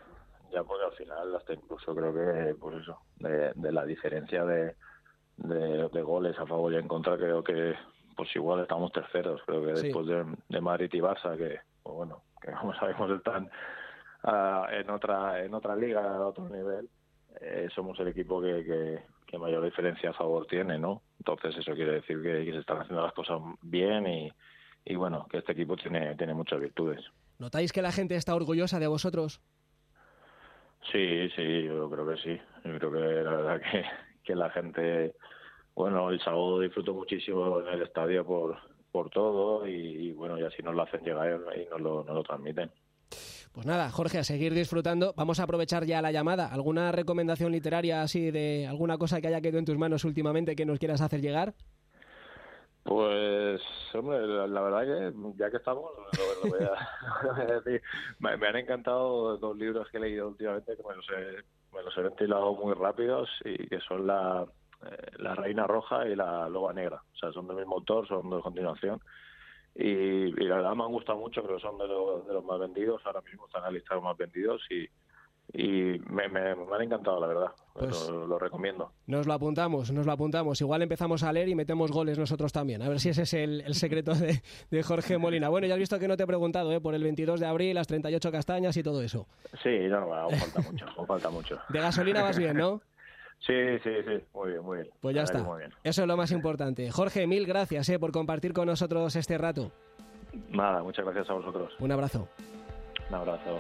[0.53, 4.75] ya porque al final hasta incluso creo que pues eso, de, de la diferencia de,
[5.39, 7.75] de, de goles a favor y en contra creo que
[8.23, 9.87] pues igual estamos terceros, creo que sí.
[9.87, 13.51] después de, de, Madrid y Barça, que pues bueno, que como sabemos están
[14.23, 16.89] uh, en otra en otra liga, a otro nivel,
[17.41, 21.03] eh, somos el equipo que, que, que, mayor diferencia a favor tiene, ¿no?
[21.19, 24.33] Entonces eso quiere decir que, que se están haciendo las cosas bien y,
[24.85, 27.05] y bueno, que este equipo tiene, tiene muchas virtudes.
[27.41, 29.41] ¿Notáis que la gente está orgullosa de vosotros?
[30.93, 32.41] Sí, sí, yo creo que sí.
[32.65, 33.85] Yo creo que la verdad que,
[34.23, 35.17] que la gente
[35.75, 38.57] bueno, el sábado disfruto muchísimo en el estadio por,
[38.91, 42.15] por todo y, y, bueno, y así nos lo hacen llegar y nos lo, nos
[42.15, 42.71] lo transmiten.
[43.53, 45.13] Pues nada, Jorge, a seguir disfrutando.
[45.15, 46.47] Vamos a aprovechar ya la llamada.
[46.47, 50.65] ¿Alguna recomendación literaria así de alguna cosa que haya quedado en tus manos últimamente que
[50.65, 51.55] nos quieras hacer llegar?
[52.83, 53.61] Pues,
[53.95, 57.61] hombre, la, la verdad que ya que estamos, lo, lo voy, a, lo voy a
[57.61, 57.83] decir.
[58.19, 61.83] Me, me han encantado dos libros que he leído últimamente que me los he, me
[61.83, 64.47] los he ventilado muy rápidos y que son la,
[64.85, 67.03] eh, la Reina Roja y la Loba Negra.
[67.13, 69.01] O sea, son del mismo autor, son de continuación.
[69.75, 72.45] Y, y la verdad me han gustado mucho, creo que son de, los de los
[72.45, 73.01] más vendidos.
[73.05, 74.87] Ahora mismo están en la lista de los más vendidos y,
[75.55, 77.53] y me, me, me han encantado, la verdad.
[77.73, 78.93] Pues- lo, lo recomiendo.
[79.07, 80.61] Nos lo apuntamos, nos lo apuntamos.
[80.61, 82.83] Igual empezamos a leer y metemos goles nosotros también.
[82.83, 85.49] A ver si ese es el, el secreto de, de Jorge Molina.
[85.49, 86.81] Bueno, ya has visto que no te he preguntado, ¿eh?
[86.83, 89.27] Por el 22 de abril, las 38 castañas y todo eso.
[89.63, 91.59] Sí, no, aún falta mucho, falta mucho.
[91.71, 92.83] De gasolina vas bien, ¿no?
[93.47, 94.91] Sí, sí, sí, muy bien, muy bien.
[95.01, 95.45] Pues ya está.
[95.83, 96.91] Eso es lo más importante.
[96.91, 97.99] Jorge, mil gracias ¿eh?
[97.99, 99.73] por compartir con nosotros este rato.
[100.51, 101.73] Nada, muchas gracias a vosotros.
[101.81, 102.29] Un abrazo.
[103.09, 103.57] Un abrazo.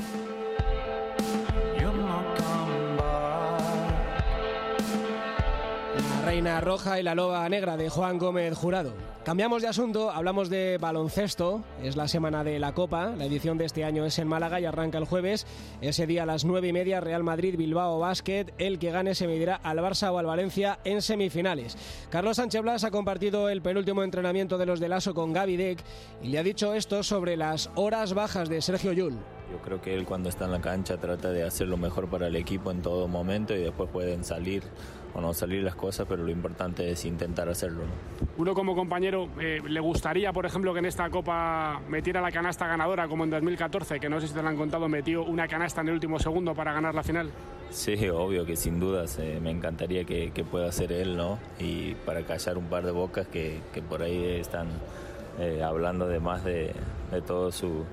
[5.97, 8.95] La Reina Roja y la Loba Negra de Juan Gómez Jurado.
[9.25, 11.63] Cambiamos de asunto, hablamos de baloncesto.
[11.81, 13.15] Es la semana de la Copa.
[13.17, 15.47] La edición de este año es en Málaga y arranca el jueves.
[15.81, 18.47] Ese día a las nueve y media, Real Madrid, Bilbao Basket.
[18.59, 21.77] El que gane se medirá al Barça o al Valencia en semifinales.
[22.11, 25.85] Carlos Sánchez Blas ha compartido el penúltimo entrenamiento de los de Lasso con Gaby Deck
[26.21, 29.17] y le ha dicho esto sobre las horas bajas de Sergio Yul.
[29.53, 32.27] Yo creo que él cuando está en la cancha trata de hacer lo mejor para
[32.27, 34.65] el equipo en todo momento y después pueden salir
[35.14, 37.83] o no salir las cosas, pero lo importante es intentar hacerlo.
[37.83, 38.29] ¿no?
[38.38, 42.66] Uno como compañero, eh, ¿le gustaría, por ejemplo, que en esta Copa metiera la canasta
[42.66, 45.81] ganadora como en 2014, que no sé si te lo han contado, metió una canasta
[45.83, 47.31] en el último segundo para ganar la final?
[47.70, 51.38] Sí, obvio que sin dudas eh, me encantaría que, que pueda hacer él, ¿no?
[51.59, 54.68] Y para callar un par de bocas que, que por ahí están
[55.38, 56.72] eh, hablando de más de,
[57.11, 57.85] de todo su,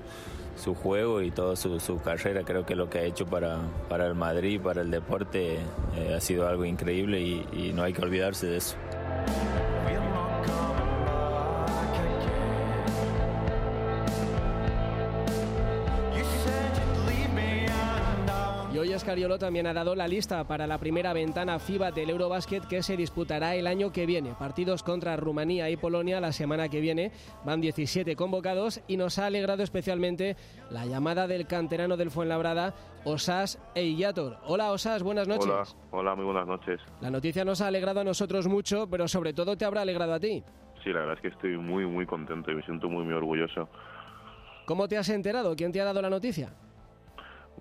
[0.60, 2.42] su juego y toda su, su carrera.
[2.44, 5.58] Creo que lo que ha hecho para, para el Madrid, para el deporte,
[5.96, 8.76] eh, ha sido algo increíble y, y no hay que olvidarse de eso.
[19.00, 22.98] Escariolo también ha dado la lista para la primera ventana FIBA del Eurobasket que se
[22.98, 24.34] disputará el año que viene.
[24.38, 27.10] Partidos contra Rumanía y Polonia la semana que viene.
[27.42, 30.36] Van 17 convocados y nos ha alegrado especialmente
[30.68, 34.36] la llamada del canterano del Fuenlabrada, Osas Eillator.
[34.44, 35.46] Hola Osas, buenas noches.
[35.48, 36.78] Hola, hola, muy buenas noches.
[37.00, 40.20] La noticia nos ha alegrado a nosotros mucho, pero sobre todo te habrá alegrado a
[40.20, 40.44] ti.
[40.84, 43.66] Sí, la verdad es que estoy muy, muy contento y me siento muy, muy orgulloso.
[44.66, 45.56] ¿Cómo te has enterado?
[45.56, 46.52] ¿Quién te ha dado la noticia?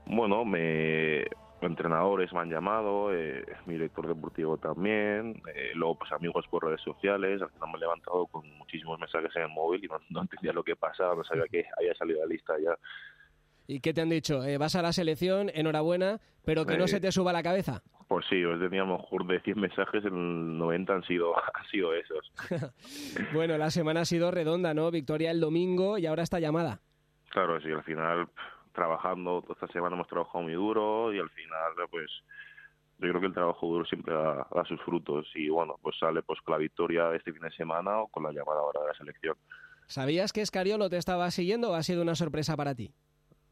[0.05, 1.25] Bueno, me
[1.62, 6.81] entrenadores me han llamado, eh, mi director deportivo también, eh, luego pues amigos por redes
[6.81, 10.21] sociales, al final me he levantado con muchísimos mensajes en el móvil y no, no
[10.21, 12.77] entendía lo que pasaba, no sabía que había salido la lista ya.
[13.67, 14.43] ¿Y qué te han dicho?
[14.45, 17.83] Eh, vas a la selección, enhorabuena, pero que no Eh, se te suba la cabeza.
[18.07, 21.65] Pues sí, os tenía a lo mejor de 100 mensajes, el 90 han sido, han
[21.69, 22.31] sido esos.
[23.33, 24.89] Bueno, la semana ha sido redonda, ¿no?
[24.89, 26.79] Victoria el domingo y ahora está llamada.
[27.29, 28.27] Claro, sí, al final
[28.73, 32.10] trabajando, toda esta semana hemos trabajado muy duro y al final pues
[32.99, 36.21] yo creo que el trabajo duro siempre da, da sus frutos y bueno, pues sale
[36.21, 38.93] pues con la victoria este fin de semana o con la llamada ahora de la
[38.93, 39.36] selección.
[39.88, 42.91] ¿Sabías que Escariolo te estaba siguiendo o ha sido una sorpresa para ti?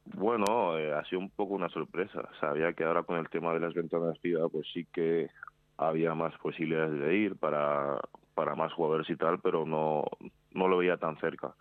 [0.05, 2.29] Bueno, eh, ha sido un poco una sorpresa.
[2.39, 5.29] Sabía que ahora con el tema de las ventanas FIBA pues sí que
[5.77, 7.99] había más posibilidades de ir para,
[8.33, 10.03] para más jugadores y tal, pero no,
[10.51, 11.55] no lo veía tan cerca.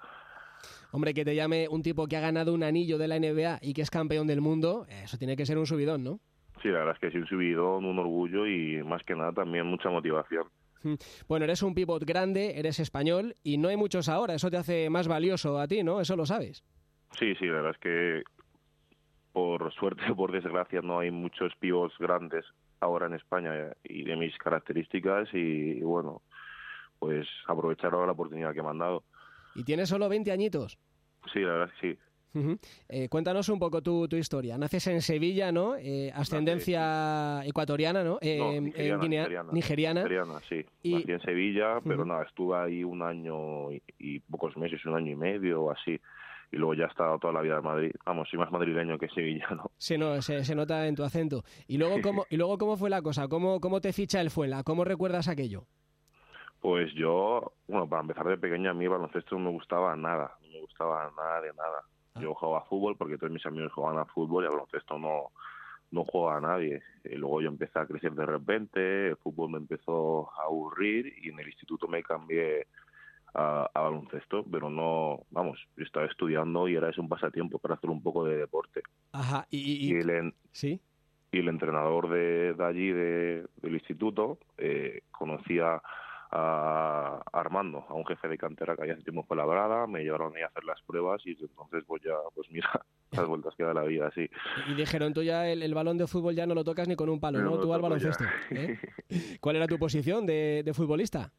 [0.92, 3.74] Hombre, que te llame un tipo que ha ganado un anillo de la NBA y
[3.74, 6.20] que es campeón del mundo, eso tiene que ser un subidón, ¿no?
[6.62, 9.66] Sí, la verdad es que sí un subidón, un orgullo y más que nada también
[9.66, 10.46] mucha motivación.
[10.82, 10.94] Mm.
[11.28, 14.88] Bueno, eres un pivot grande, eres español y no hay muchos ahora, eso te hace
[14.90, 16.00] más valioso a ti, ¿no?
[16.00, 16.64] Eso lo sabes.
[17.18, 18.22] Sí, sí, la verdad es que
[19.32, 22.44] por suerte o por desgracia no hay muchos pibos grandes
[22.80, 23.52] ahora en España
[23.84, 26.22] y de mis características y bueno,
[26.98, 29.04] pues aprovechar ahora la oportunidad que me han dado.
[29.56, 30.78] Y tienes solo 20 añitos.
[31.32, 31.98] Sí, la verdad es que sí.
[32.90, 34.58] Eh, cuéntanos un poco tu, tu historia.
[34.58, 35.74] Naces en Sevilla, ¿no?
[35.76, 38.18] Eh, ascendencia ecuatoriana, ¿no?
[38.20, 39.52] Eh, No, en nigeriana, Guinea- nigeriana.
[39.52, 40.02] nigeriana.
[40.02, 40.64] Nigeriana, sí.
[40.82, 42.06] Y- Nací en Sevilla, pero Ujú.
[42.08, 45.98] nada, estuve ahí un año y, y pocos meses, un año y medio o así.
[46.52, 47.90] Y luego ya he estado toda la vida en Madrid.
[48.04, 49.70] Vamos, soy más madrileño que sevillano.
[49.78, 51.42] Sí, no, se, se nota en tu acento.
[51.66, 53.28] ¿Y luego cómo, y luego cómo fue la cosa?
[53.28, 54.62] ¿Cómo, ¿Cómo te ficha el Fuenla?
[54.62, 55.64] ¿Cómo recuerdas aquello?
[56.66, 60.36] Pues yo, bueno, para empezar de pequeño a mí el baloncesto no me gustaba nada,
[60.42, 61.84] no me gustaba nada de nada.
[62.20, 65.30] Yo jugaba a fútbol porque todos mis amigos jugaban a fútbol y al baloncesto no,
[65.92, 66.82] no jugaba a nadie.
[67.04, 71.28] Y luego yo empecé a crecer de repente, el fútbol me empezó a aburrir y
[71.28, 72.66] en el instituto me cambié
[73.34, 77.74] a, a baloncesto, pero no, vamos, yo estaba estudiando y era eso un pasatiempo para
[77.76, 78.82] hacer un poco de deporte.
[79.12, 79.86] Ajá, y...
[79.86, 80.80] y- Y el, ¿Sí?
[81.30, 85.80] y el entrenador de, de allí, de- del instituto, eh, conocía
[86.38, 90.36] a Armando, a un jefe de cantera que había hace tiempo fue labrada, me llevaron
[90.36, 92.68] ahí a hacer las pruebas y entonces pues ya, pues mira,
[93.12, 94.28] las vueltas que da la vida, sí.
[94.68, 97.08] Y dijeron, tú ya el, el balón de fútbol ya no lo tocas ni con
[97.08, 98.24] un palo, No Tú al baloncesto.
[98.50, 98.78] ¿eh?
[99.40, 101.32] ¿Cuál era tu posición de, de futbolista?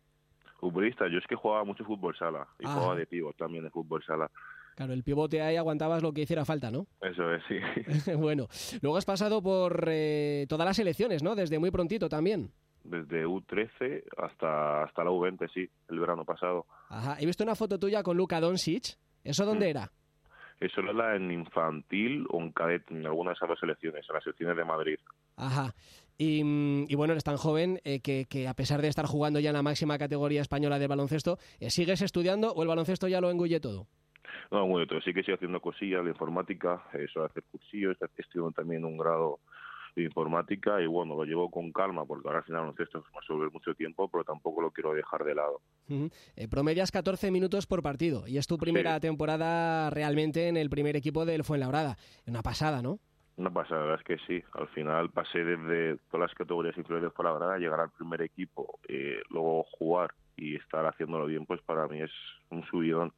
[0.60, 2.74] Futbolista, yo es que jugaba mucho fútbol sala y Ah.
[2.74, 4.30] jugaba de pívot también de fútbol sala.
[4.76, 6.86] Claro, el pivote ahí aguantabas lo que hiciera falta, ¿no?
[7.02, 8.12] Eso es, sí.
[8.14, 8.48] bueno,
[8.82, 11.36] luego has pasado por eh, todas las selecciones, ¿no?
[11.36, 12.52] Desde muy prontito también.
[12.88, 16.66] Desde U13 hasta, hasta la U20, sí, el verano pasado.
[16.90, 17.18] Ajá.
[17.20, 18.98] He visto una foto tuya con Luka Doncic.
[19.24, 19.48] ¿Eso Mm.
[19.48, 19.92] dónde era?
[20.60, 24.24] Eso era en infantil o en cadete, en alguna de esas dos selecciones, en las
[24.24, 24.98] selecciones de Madrid.
[25.36, 25.74] Ajá.
[26.18, 29.40] Y, mm, y bueno, eres tan joven eh, que, que a pesar de estar jugando
[29.40, 33.22] ya en la máxima categoría española del baloncesto, eh, ¿sigues estudiando o el baloncesto ya
[33.22, 33.88] lo engulle todo?
[34.50, 38.52] No, bueno, sí que estoy haciendo cosillas de informática, eso de hacer cursillos, estoy estudiando
[38.54, 39.40] también un grado
[39.98, 43.26] de informática y bueno, lo llevo con calma porque ahora al final baloncesto va a
[43.26, 45.62] sobre mucho tiempo, pero tampoco lo quiero dejar de lado.
[46.36, 50.96] Eh, promedias 14 minutos por partido y es tu primera temporada realmente en el primer
[50.96, 51.98] equipo del Fuenlabrada.
[52.28, 53.00] Una pasada, ¿no?
[53.38, 54.44] Una pasada, la verdad es que sí.
[54.54, 58.80] Al final pasé desde todas las categorías inferiores por la grada, llegar al primer equipo,
[58.88, 62.12] eh, luego jugar y estar haciéndolo bien, pues para mí es
[62.50, 63.14] un subidón.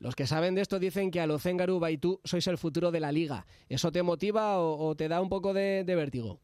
[0.00, 3.00] Los que saben de esto dicen que a Garuba y tú sois el futuro de
[3.00, 3.44] la liga.
[3.68, 6.40] ¿Eso te motiva o, o te da un poco de, de vértigo?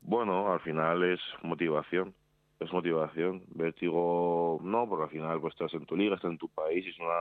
[0.00, 2.14] Bueno, al final es motivación,
[2.58, 3.42] es motivación.
[3.48, 6.88] Vértigo no, porque al final pues estás en tu liga, estás en tu país, y
[6.88, 7.14] es una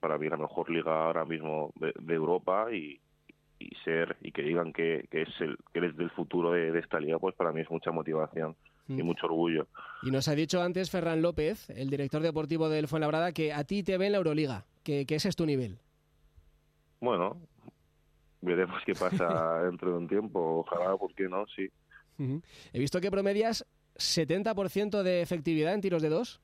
[0.00, 3.00] para mí la mejor liga ahora mismo de, de Europa y,
[3.58, 6.80] y ser y que digan que, que es el que eres del futuro de, de
[6.80, 8.56] esta liga, pues para mí es mucha motivación
[8.86, 9.06] y Mm.
[9.06, 9.66] mucho orgullo.
[10.02, 13.82] Y nos ha dicho antes Ferran López, el director deportivo del Fuenlabrada, que a ti
[13.82, 15.78] te ve en la Euroliga, que, que ese es tu nivel.
[17.00, 17.40] Bueno,
[18.40, 20.60] veremos qué pasa dentro de un tiempo.
[20.60, 21.44] Ojalá, ¿por qué no?
[21.46, 21.68] Sí.
[22.72, 23.66] He visto que promedias
[23.96, 26.40] 70% de efectividad en tiros de dos.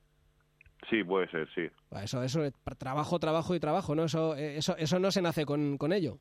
[0.89, 1.69] Sí, puede ser, sí.
[2.03, 4.05] Eso, eso, es trabajo, trabajo y trabajo, ¿no?
[4.05, 6.19] Eso, eh, eso, eso no se nace con, con ello.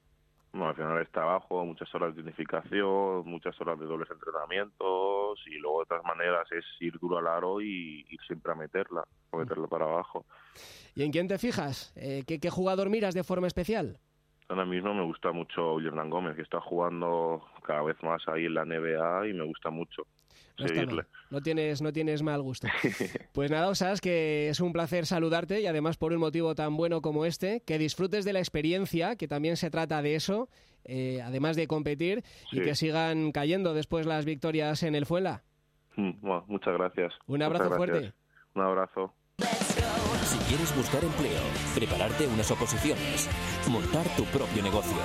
[0.53, 5.59] No, al final es trabajo, muchas horas de unificación, muchas horas de dobles entrenamientos y
[5.59, 9.36] luego de otras maneras es ir duro al aro y ir siempre a meterla, a
[9.36, 10.26] meterla para abajo.
[10.96, 11.92] ¿Y en quién te fijas?
[11.94, 14.01] Eh, ¿qué, qué jugador miras de forma especial?
[14.48, 18.55] Ahora mismo me gusta mucho Hernán Gómez, que está jugando cada vez más ahí en
[18.55, 20.03] la NBA y me gusta mucho
[20.61, 21.03] No está seguirle.
[21.03, 21.07] mal.
[21.31, 22.69] No tienes, no tienes mal gusto.
[23.33, 27.01] Pues nada, sabes que es un placer saludarte y además por un motivo tan bueno
[27.01, 30.49] como este, que disfrutes de la experiencia, que también se trata de eso,
[30.85, 35.43] eh, además de competir, y que sigan cayendo después las victorias en el Fuenla.
[35.97, 37.15] Mm, bueno, muchas gracias.
[37.27, 37.91] Un abrazo gracias.
[37.91, 38.15] fuerte.
[38.55, 39.15] Un abrazo.
[40.31, 41.43] Si quieres buscar empleo,
[41.74, 43.26] prepararte unas oposiciones,
[43.66, 44.97] montar tu propio negocio.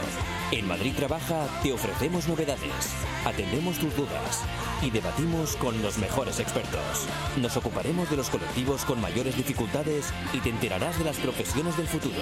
[0.52, 2.94] En Madrid Trabaja te ofrecemos novedades,
[3.26, 4.44] atendemos tus dudas
[4.84, 7.08] y debatimos con los mejores expertos.
[7.38, 11.88] Nos ocuparemos de los colectivos con mayores dificultades y te enterarás de las profesiones del
[11.88, 12.22] futuro.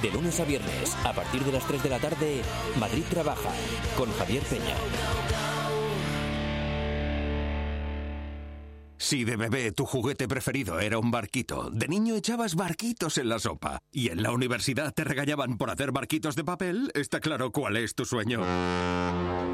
[0.00, 2.40] De lunes a viernes, a partir de las 3 de la tarde,
[2.80, 3.50] Madrid Trabaja
[3.98, 5.57] con Javier Peña.
[8.98, 13.38] Si de bebé tu juguete preferido era un barquito, de niño echabas barquitos en la
[13.38, 17.76] sopa y en la universidad te regañaban por hacer barquitos de papel, está claro cuál
[17.76, 18.42] es tu sueño.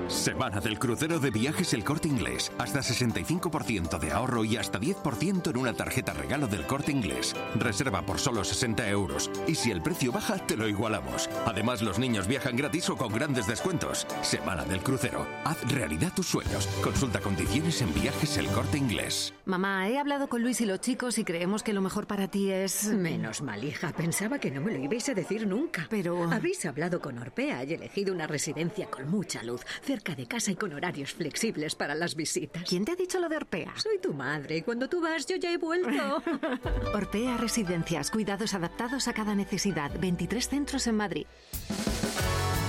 [0.08, 2.52] Semana del crucero de viajes El Corte Inglés.
[2.58, 7.34] Hasta 65% de ahorro y hasta 10% en una tarjeta regalo del Corte Inglés.
[7.54, 11.28] Reserva por solo 60 euros y si el precio baja te lo igualamos.
[11.46, 14.06] Además los niños viajan gratis o con grandes descuentos.
[14.22, 15.26] Semana del crucero.
[15.44, 16.66] Haz realidad tus sueños.
[16.82, 19.33] Consulta condiciones en viajes El Corte Inglés.
[19.46, 22.50] Mamá, he hablado con Luis y los chicos y creemos que lo mejor para ti
[22.50, 22.86] es...
[22.86, 23.92] Menos mal, hija.
[23.92, 25.86] Pensaba que no me lo ibais a decir nunca.
[25.90, 26.24] Pero...
[26.32, 30.56] Habéis hablado con Orpea y elegido una residencia con mucha luz, cerca de casa y
[30.56, 32.64] con horarios flexibles para las visitas.
[32.66, 33.74] ¿Quién te ha dicho lo de Orpea?
[33.76, 36.22] Soy tu madre y cuando tú vas yo ya he vuelto.
[36.94, 39.90] Orpea Residencias, cuidados adaptados a cada necesidad.
[40.00, 41.26] 23 centros en Madrid.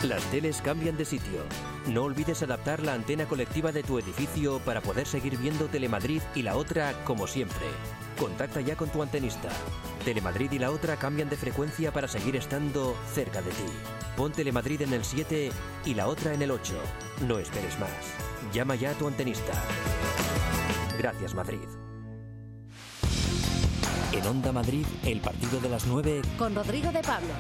[0.07, 1.39] Las teles cambian de sitio.
[1.87, 6.43] No olvides adaptar la antena colectiva de tu edificio para poder seguir viendo Telemadrid y
[6.43, 7.65] la otra como siempre.
[8.19, 9.49] Contacta ya con tu antenista.
[10.03, 13.65] Telemadrid y la otra cambian de frecuencia para seguir estando cerca de ti.
[14.15, 15.49] Pon Telemadrid en el 7
[15.85, 16.75] y la otra en el 8.
[17.27, 17.89] No esperes más.
[18.53, 19.53] Llama ya a tu antenista.
[20.99, 21.67] Gracias Madrid.
[24.11, 27.33] En Onda Madrid, el partido de las 9 Con Rodrigo de Pablo.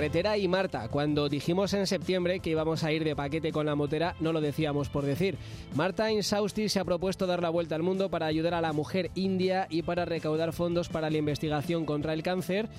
[0.00, 0.88] Carretera y Marta.
[0.88, 4.40] Cuando dijimos en septiembre que íbamos a ir de paquete con la motera, no lo
[4.40, 5.36] decíamos por decir.
[5.74, 9.10] Marta Insausti se ha propuesto dar la vuelta al mundo para ayudar a la mujer
[9.14, 12.70] india y para recaudar fondos para la investigación contra el cáncer.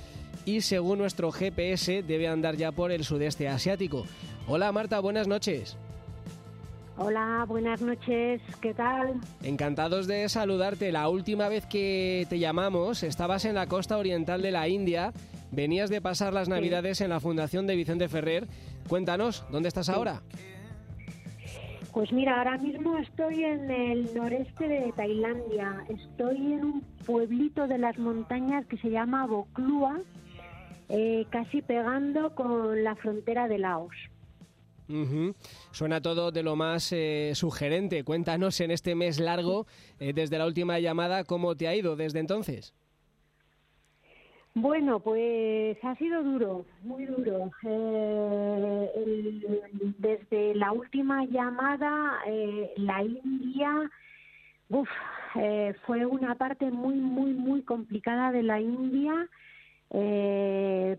[0.45, 4.03] Y según nuestro GPS, debe andar ya por el sudeste asiático.
[4.47, 5.77] Hola Marta, buenas noches.
[6.97, 9.21] Hola, buenas noches, ¿qué tal?
[9.43, 10.91] Encantados de saludarte.
[10.91, 15.13] La última vez que te llamamos estabas en la costa oriental de la India,
[15.51, 18.47] venías de pasar las navidades en la fundación de Vicente Ferrer.
[18.87, 20.21] Cuéntanos, ¿dónde estás ahora?
[21.93, 25.83] Pues mira, ahora mismo estoy en el noreste de Tailandia.
[25.89, 29.99] Estoy en un pueblito de las montañas que se llama Boklua,
[30.87, 33.95] eh, casi pegando con la frontera de Laos.
[34.87, 35.35] Ujú.
[35.71, 38.03] Suena todo de lo más eh, sugerente.
[38.03, 39.67] Cuéntanos en este mes largo,
[39.99, 42.73] eh, desde la última llamada, cómo te ha ido desde entonces.
[44.53, 47.51] Bueno, pues ha sido duro, muy duro.
[47.63, 49.41] Eh,
[49.97, 53.89] desde la última llamada, eh, la India,
[54.69, 54.89] uf,
[55.35, 59.25] eh, fue una parte muy, muy, muy complicada de la India.
[59.91, 60.97] Eh,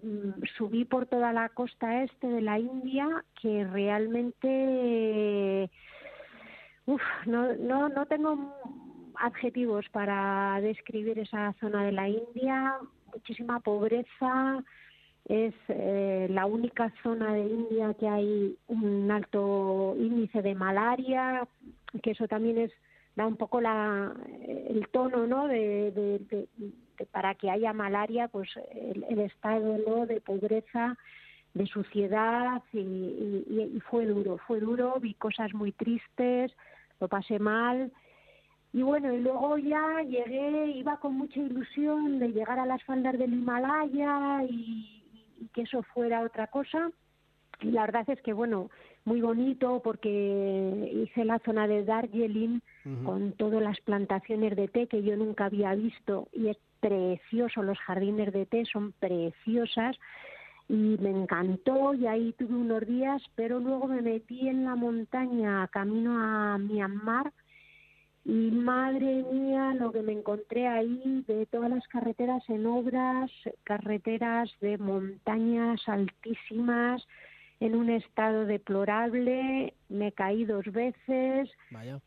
[0.56, 5.70] subí por toda la costa este de la India, que realmente,
[6.86, 8.56] uf, no, no, no tengo
[9.16, 12.78] adjetivos para describir esa zona de la India,
[13.12, 14.62] muchísima pobreza,
[15.26, 21.46] es eh, la única zona de India que hay un alto índice de malaria,
[22.02, 22.72] que eso también es
[23.14, 24.12] da un poco la,
[24.68, 25.46] el tono ¿no?
[25.46, 26.48] de,
[27.10, 30.06] para que haya malaria, pues el, el estado ¿no?
[30.06, 30.96] de pobreza,
[31.52, 36.52] de suciedad y, y- y fue duro, fue duro, vi cosas muy tristes,
[37.00, 37.92] lo pasé mal
[38.72, 43.18] y bueno, y luego ya llegué, iba con mucha ilusión de llegar a las faldas
[43.18, 45.02] del Himalaya y,
[45.38, 46.90] y que eso fuera otra cosa.
[47.60, 48.70] Y la verdad es que, bueno,
[49.04, 52.60] muy bonito porque hice la zona de Darjeeling
[53.04, 57.78] con todas las plantaciones de té que yo nunca había visto y es precioso, los
[57.78, 59.96] jardines de té son preciosas
[60.68, 65.68] y me encantó y ahí tuve unos días, pero luego me metí en la montaña
[65.68, 67.32] camino a Myanmar
[68.24, 73.30] y madre mía, lo que me encontré ahí de todas las carreteras en obras,
[73.64, 77.04] carreteras de montañas altísimas,
[77.60, 81.48] en un estado deplorable, me caí dos veces,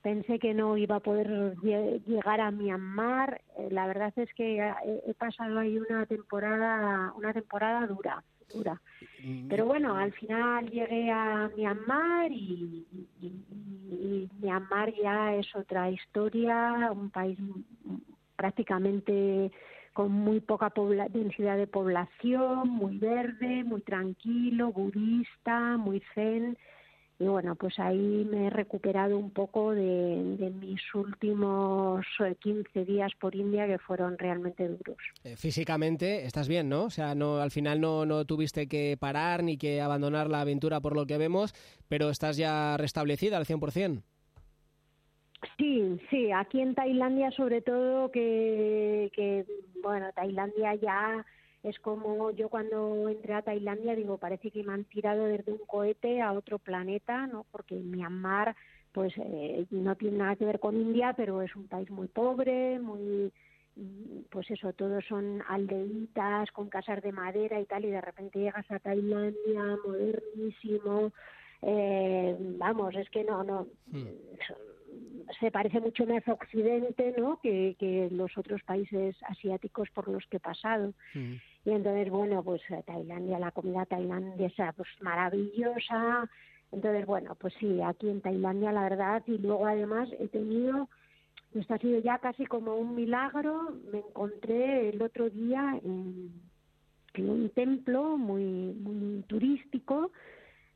[0.01, 1.29] pensé que no iba a poder
[1.63, 4.73] lle- llegar a Myanmar, Eh, la verdad es que he,
[5.09, 8.21] he pasado ahí una temporada, una temporada dura,
[8.53, 8.81] dura.
[9.49, 12.85] Pero bueno, al final llegué a Myanmar y,
[13.21, 13.45] y-
[13.89, 17.37] y Myanmar ya es otra historia, un país
[18.35, 19.51] prácticamente
[19.93, 20.71] con muy poca
[21.09, 26.57] densidad de población, muy verde, muy tranquilo, budista, muy zen.
[27.17, 32.83] Y bueno, pues ahí me he recuperado un poco de, de mis últimos eh, 15
[32.83, 34.97] días por India que fueron realmente duros.
[35.23, 36.83] Eh, físicamente estás bien, ¿no?
[36.83, 40.81] O sea, no, al final no, no tuviste que parar ni que abandonar la aventura
[40.81, 41.53] por lo que vemos,
[41.87, 44.01] pero estás ya restablecida al 100%.
[45.57, 49.45] Sí, sí, aquí en Tailandia sobre todo que, que,
[49.81, 51.25] bueno, Tailandia ya
[51.65, 55.65] es como yo cuando entré a Tailandia digo, parece que me han tirado desde un
[55.65, 57.45] cohete a otro planeta, ¿no?
[57.51, 58.55] Porque Myanmar
[58.91, 62.79] pues eh, no tiene nada que ver con India, pero es un país muy pobre,
[62.79, 63.31] muy
[64.29, 68.69] pues eso, todos son aldeitas con casas de madera y tal, y de repente llegas
[68.71, 71.11] a Tailandia, modernísimo,
[71.61, 73.67] eh, vamos, es que no, no,
[75.39, 77.39] se parece mucho más a Occidente, ¿no?
[77.41, 80.93] Que, que los otros países asiáticos por los que he pasado.
[81.65, 86.29] Y entonces, bueno, pues eh, Tailandia, la comida tailandesa, pues maravillosa.
[86.71, 90.89] Entonces, bueno, pues sí, aquí en Tailandia, la verdad, y luego además he tenido,
[91.55, 96.31] esto ha sido ya casi como un milagro, me encontré el otro día en,
[97.17, 100.11] un templo muy, muy turístico,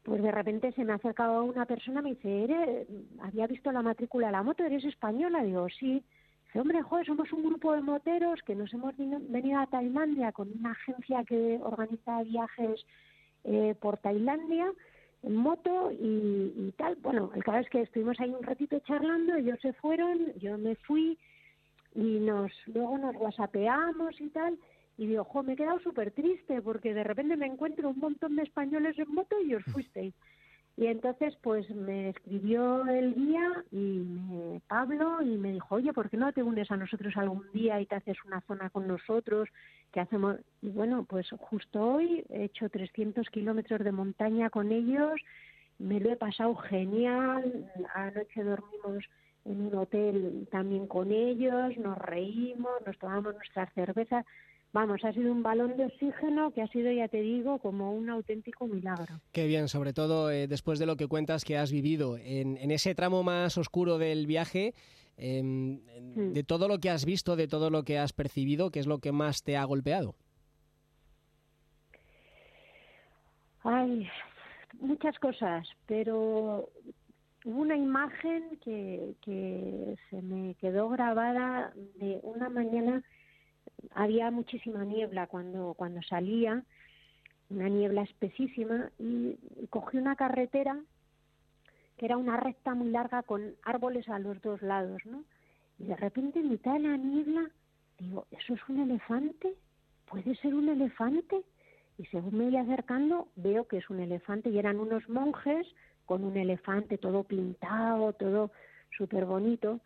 [0.04, 2.88] pues de repente se me ha acercado una persona me dice, ¿Eres,
[3.22, 5.44] había visto la matrícula de la moto, ¿eres española?
[5.44, 6.02] Digo, sí.
[6.50, 10.52] Dice, hombre, joder, somos un grupo de moteros que nos hemos venido a Tailandia con
[10.60, 12.84] una agencia que organiza viajes
[13.44, 14.74] eh, por Tailandia
[15.22, 16.96] en moto y, y tal.
[16.96, 20.76] Bueno, el caso es que estuvimos ahí un ratito charlando, ellos se fueron, yo me
[20.76, 21.20] fui
[21.94, 24.58] y nos luego nos whatsappeamos y tal.
[24.98, 28.36] Y digo, jo, me he quedado súper triste porque de repente me encuentro un montón
[28.36, 30.16] de españoles en moto y os fuisteis.
[30.80, 36.10] Y entonces, pues me escribió el guía y me, Pablo y me dijo, oye, ¿por
[36.10, 39.50] qué no te unes a nosotros algún día y te haces una zona con nosotros?
[39.92, 40.38] que hacemos?
[40.62, 45.20] Y bueno, pues justo hoy he hecho 300 kilómetros de montaña con ellos,
[45.80, 49.04] me lo he pasado genial, anoche dormimos
[49.44, 54.24] en un hotel también con ellos, nos reímos, nos tomamos nuestra cerveza
[54.72, 58.10] vamos, ha sido un balón de oxígeno que ha sido, ya te digo, como un
[58.10, 59.22] auténtico milagro.
[59.32, 62.96] Qué bien, sobre todo eh, después de lo que cuentas que has vivido en, ese
[62.96, 64.74] tramo más oscuro del viaje.
[65.18, 65.82] Em,
[66.16, 66.34] mm.
[66.34, 69.00] De todo lo que has visto, de todo lo que has percibido, ¿qué es lo
[69.00, 70.16] que más te ha golpeado?
[73.64, 74.08] Ay,
[74.80, 76.70] muchas cosas, pero
[77.44, 83.04] hubo una imagen que, que se me quedó grabada de una mañana
[83.94, 86.64] había muchísima niebla cuando, cuando salía,
[87.50, 89.38] una niebla espesísima, y
[89.70, 90.80] cogí una carretera
[91.98, 95.26] que era una recta muy larga con árboles a los dos lados, ¿no?
[95.78, 97.50] Y de repente en mitad de la niebla
[97.98, 99.54] digo, ¿eso es un elefante?
[100.06, 101.42] ¿Puede ser un elefante?
[101.98, 105.68] Y según me voy acercando veo que es un elefante y eran unos monjes
[106.06, 108.52] con un elefante todo pintado, todo
[108.98, 109.82] súper bonito.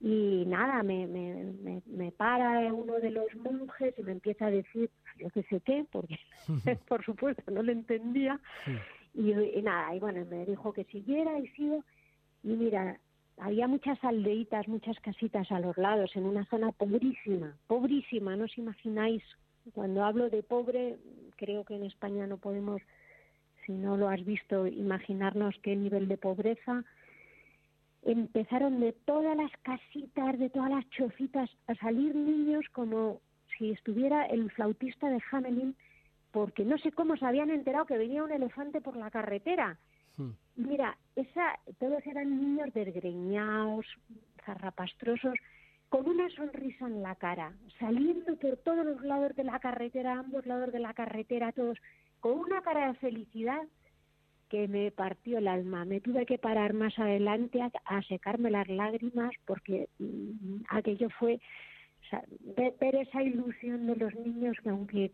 [0.00, 4.90] Y nada, me, me, me, para uno de los monjes y me empieza a decir,
[5.16, 6.18] yo qué sé qué, porque
[6.88, 8.38] por supuesto no lo entendía.
[9.14, 9.32] Y,
[9.62, 11.82] nada, y bueno, me dijo que siguiera y sigo.
[12.42, 13.00] Y mira,
[13.38, 18.58] había muchas aldeitas, muchas casitas a los lados, en una zona pobrísima, pobrísima, no os
[18.58, 19.22] imagináis.
[19.72, 20.98] Cuando hablo de pobre,
[21.36, 22.82] creo que en España no podemos,
[23.64, 26.84] si no lo has visto, imaginarnos qué nivel de pobreza
[28.06, 33.20] empezaron de todas las casitas, de todas las chocitas, a salir niños como
[33.58, 35.74] si estuviera el flautista de Hamelin,
[36.30, 39.76] porque no sé cómo se habían enterado que venía un elefante por la carretera.
[40.16, 40.30] Hmm.
[40.54, 43.86] Mira, esa, todos eran niños desgreñados,
[44.44, 45.34] zarrapastrosos,
[45.88, 50.46] con una sonrisa en la cara, saliendo por todos los lados de la carretera, ambos
[50.46, 51.78] lados de la carretera, todos
[52.20, 53.62] con una cara de felicidad
[54.48, 55.84] que me partió el alma.
[55.84, 61.40] Me tuve que parar más adelante a, secarme las lágrimas porque mm, aquello fue
[62.56, 65.12] ver, esa ilusión de los niños que aunque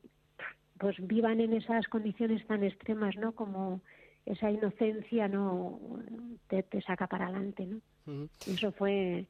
[0.78, 3.32] pues vivan en esas condiciones tan extremas, ¿no?
[3.32, 3.80] Como
[4.26, 5.78] esa inocencia no
[6.48, 8.28] te, saca para adelante, ¿no?
[8.46, 9.26] Eso fue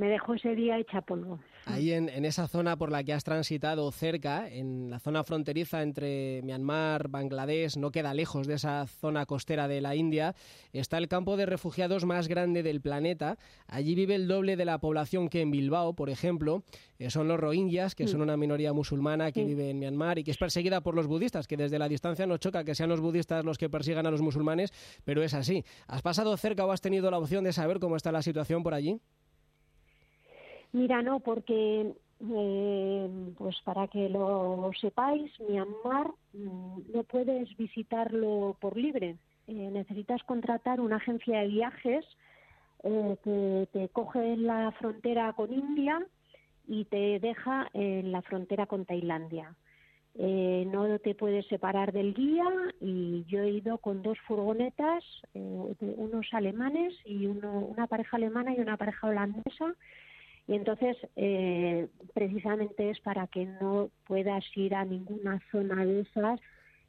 [0.00, 1.38] me dejó ese día hecha polvo.
[1.66, 6.40] Ahí en, esa zona por la que has transitado cerca, en la zona fronteriza entre
[6.42, 10.34] Myanmar, Bangladesh, no queda lejos de esa zona costera de la India,
[10.72, 13.36] está el campo de refugiados más grande del planeta.
[13.66, 16.64] Allí vive el doble de la población que en Bilbao, por ejemplo.
[16.98, 20.30] Eh, son los rohingyas, que son una minoría musulmana que vive en Myanmar y que
[20.30, 23.44] es perseguida por los budistas, que desde la distancia no choca que sean los budistas
[23.44, 24.72] los que persigan a los musulmanes,
[25.04, 25.62] pero es así.
[25.86, 28.72] ¿Has pasado cerca o has tenido la opción de saber cómo está la situación por
[28.72, 28.98] allí?
[30.72, 31.92] Mira, no, porque
[32.22, 39.16] eh, pues para que lo sepáis, Myanmar mm, no puedes visitarlo por libre.
[39.46, 42.04] Eh, necesitas contratar una agencia de viajes
[42.84, 46.06] eh, que te coge en la frontera con India
[46.68, 49.56] y te deja en la frontera con Tailandia.
[50.14, 52.44] no te puedes separar del guía
[52.80, 55.02] y yo he ido con dos furgonetas,
[55.34, 59.74] unos alemanes y uno, una pareja alemana y una pareja holandesa
[60.50, 66.40] y entonces, eh, precisamente es para que no puedas ir a ninguna zona de esas.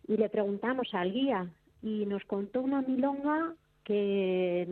[0.07, 1.47] Y le preguntamos al guía
[1.83, 3.53] y nos contó una milonga
[3.83, 4.67] que,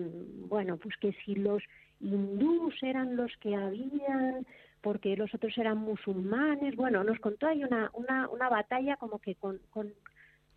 [0.48, 1.62] bueno, pues que si los
[2.00, 4.48] hindús eran los que habían,
[4.82, 9.36] porque los otros eran musulmanes, bueno, nos contó ahí una, una, una batalla como que
[9.36, 9.94] con, con,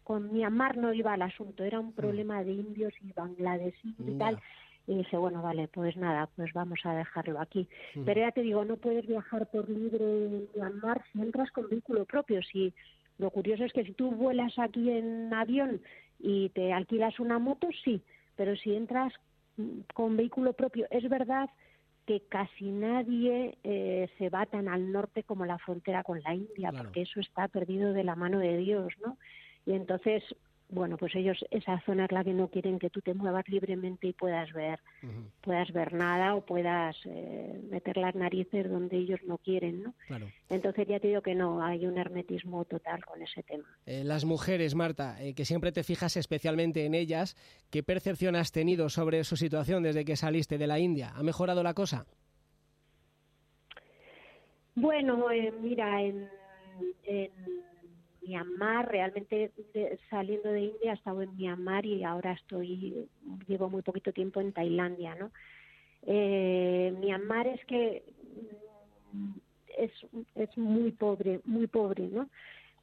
[0.04, 4.38] con Myanmar no iba al asunto, era un problema de indios y bangladesíes y tal
[4.86, 7.68] y dice, bueno, vale, pues nada, pues vamos a dejarlo aquí.
[8.04, 12.04] Pero ya te digo, no puedes viajar por libre en Myanmar si entras con vehículo
[12.04, 12.42] propio.
[12.42, 12.74] Si
[13.18, 15.80] lo curioso es que si tú vuelas aquí en avión
[16.18, 18.02] y te alquilas una moto, sí,
[18.36, 19.12] pero si entras
[19.94, 21.48] con vehículo propio, es verdad
[22.06, 26.72] que casi nadie eh, se va tan al norte como la frontera con la India,
[26.76, 29.18] porque eso está perdido de la mano de Dios, ¿no?
[29.66, 30.24] Y entonces
[30.72, 34.08] bueno, pues ellos esa zona es la que no quieren que tú te muevas libremente
[34.08, 34.80] y puedas ver,
[35.42, 39.94] puedas ver nada o puedas eh, meter las narices donde ellos no quieren, ¿no?
[40.48, 43.68] Entonces ya te digo que no, hay un hermetismo total con ese tema.
[43.84, 47.36] Eh, las mujeres, Marta, eh, que siempre te fijas especialmente en ellas,
[47.70, 51.12] ¿qué percepción has tenido sobre su situación desde que saliste de la India?
[51.14, 52.06] ¿Ha mejorado la cosa?
[54.74, 55.26] Bueno,
[55.60, 56.30] mira, en
[58.26, 59.52] Myanmar, realmente
[60.10, 63.08] saliendo de India he estado en Myanmar y ahora estoy,
[63.46, 65.30] llevo muy poquito tiempo en Tailandia, ¿no?
[66.04, 68.02] Eh, Myanmar es que
[69.78, 69.90] es,
[70.34, 72.28] es muy pobre, muy pobre, ¿no?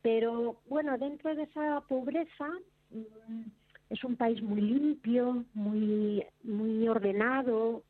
[0.01, 2.47] Pero bueno, dentro de esa pobreza
[2.91, 3.41] mm,
[3.89, 7.83] es un país muy limpio, muy, muy ordenado,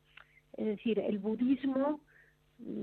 [0.56, 2.00] es decir, el budismo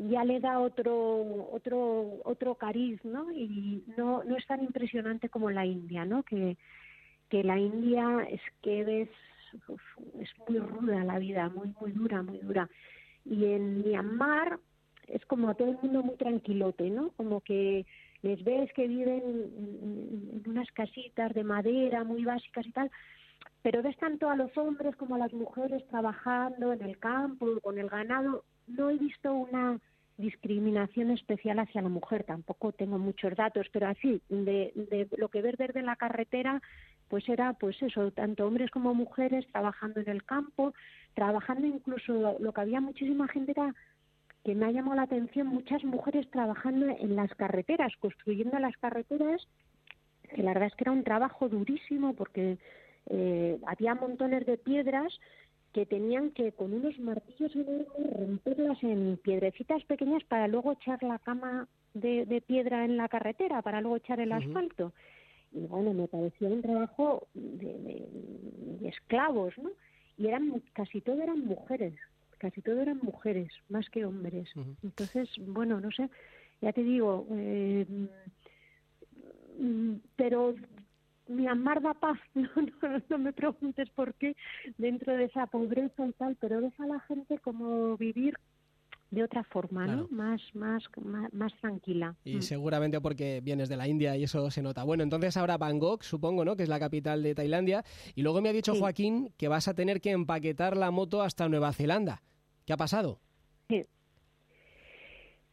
[0.10, 3.32] ya le da otro otro otro cariz, ¿no?
[3.32, 6.24] Y no no es tan impresionante como la India, ¿no?
[6.24, 6.58] Que
[7.30, 9.10] que la India es que es
[10.20, 12.70] es muy ruda la vida, muy muy dura, muy dura.
[13.26, 14.60] Y en Myanmar
[15.08, 17.12] es como todo el mundo muy tranquilote, ¿no?
[17.12, 17.86] Como que
[18.22, 22.92] les ves que viven en, en unas casitas de madera muy básicas y tal,
[23.62, 27.78] pero ves tanto a los hombres como a las mujeres trabajando en el campo, con
[27.78, 28.44] el ganado.
[28.68, 29.80] No he visto una
[30.18, 35.42] discriminación especial hacia la mujer, tampoco tengo muchos datos, pero así, de, de lo que
[35.42, 36.62] ves desde la carretera,
[37.08, 40.74] pues era pues eso, tanto hombres como mujeres trabajando en el campo,
[41.14, 43.74] trabajando incluso, lo, lo que había muchísima gente era
[44.44, 49.48] que me ha llamado la atención, muchas mujeres trabajando en las carreteras, construyendo las carreteras,
[50.34, 52.58] que la verdad es que era un trabajo durísimo porque
[53.10, 55.14] eh, había montones de piedras
[55.78, 57.86] que tenían que con unos martillos enormes
[58.20, 63.62] romperlas en piedrecitas pequeñas para luego echar la cama de, de piedra en la carretera,
[63.62, 64.92] para luego echar el asfalto.
[65.52, 68.08] Y bueno, me parecía un trabajo de, de-
[68.80, 69.70] de esclavos, ¿no?
[70.18, 71.94] Y eran casi todo eran mujeres,
[72.40, 74.50] casi todo eran mujeres, más que hombres.
[74.82, 76.10] Entonces, bueno, no sé,
[76.60, 77.86] ya te digo, eh,
[79.60, 80.56] mm, pero
[81.28, 84.36] Myanmar da paz, no, no, no me preguntes por qué,
[84.78, 88.36] dentro de esa pobreza y tal, pero ves a la gente como vivir
[89.10, 90.08] de otra forma, Claro.
[90.12, 90.18] ¿no?
[90.18, 92.14] Más, más, más, más tranquila.
[92.26, 92.42] Y Mm.
[92.42, 94.84] seguramente porque vienes de la India y eso se nota.
[94.84, 96.58] Bueno, entonces ahora Bangkok, supongo, ¿no?
[96.58, 97.84] Que es la capital de Tailandia.
[98.16, 101.48] Y luego me ha dicho Joaquín que vas a tener que empaquetar la moto hasta
[101.48, 102.22] Nueva Zelanda.
[102.66, 103.22] ¿Qué ha pasado?
[103.70, 103.86] Sí.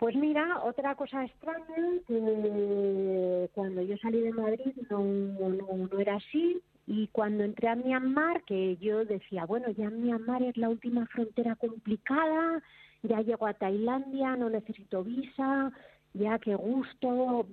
[0.05, 1.65] Pues mira, otra cosa extraña,
[2.07, 7.75] que cuando yo salí de Madrid no, no, no era así, y cuando entré a
[7.75, 12.63] Myanmar, que yo decía, bueno, ya Myanmar es la última frontera complicada,
[13.03, 15.73] ya llego a Tailandia, no necesito visa,
[16.13, 17.47] ya qué gusto,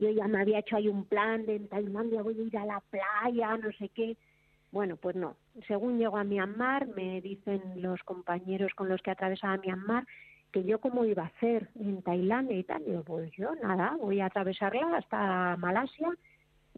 [0.00, 2.66] yo ya me había hecho ahí un plan de en Tailandia voy a ir a
[2.66, 4.16] la playa, no sé qué.
[4.70, 5.34] Bueno, pues no.
[5.66, 10.06] Según llego a Myanmar, me dicen los compañeros con los que atravesaba Myanmar
[10.52, 12.84] que yo cómo iba a hacer en Tailandia y tal.
[12.84, 16.08] Digo, pues yo nada, voy a atravesarla hasta Malasia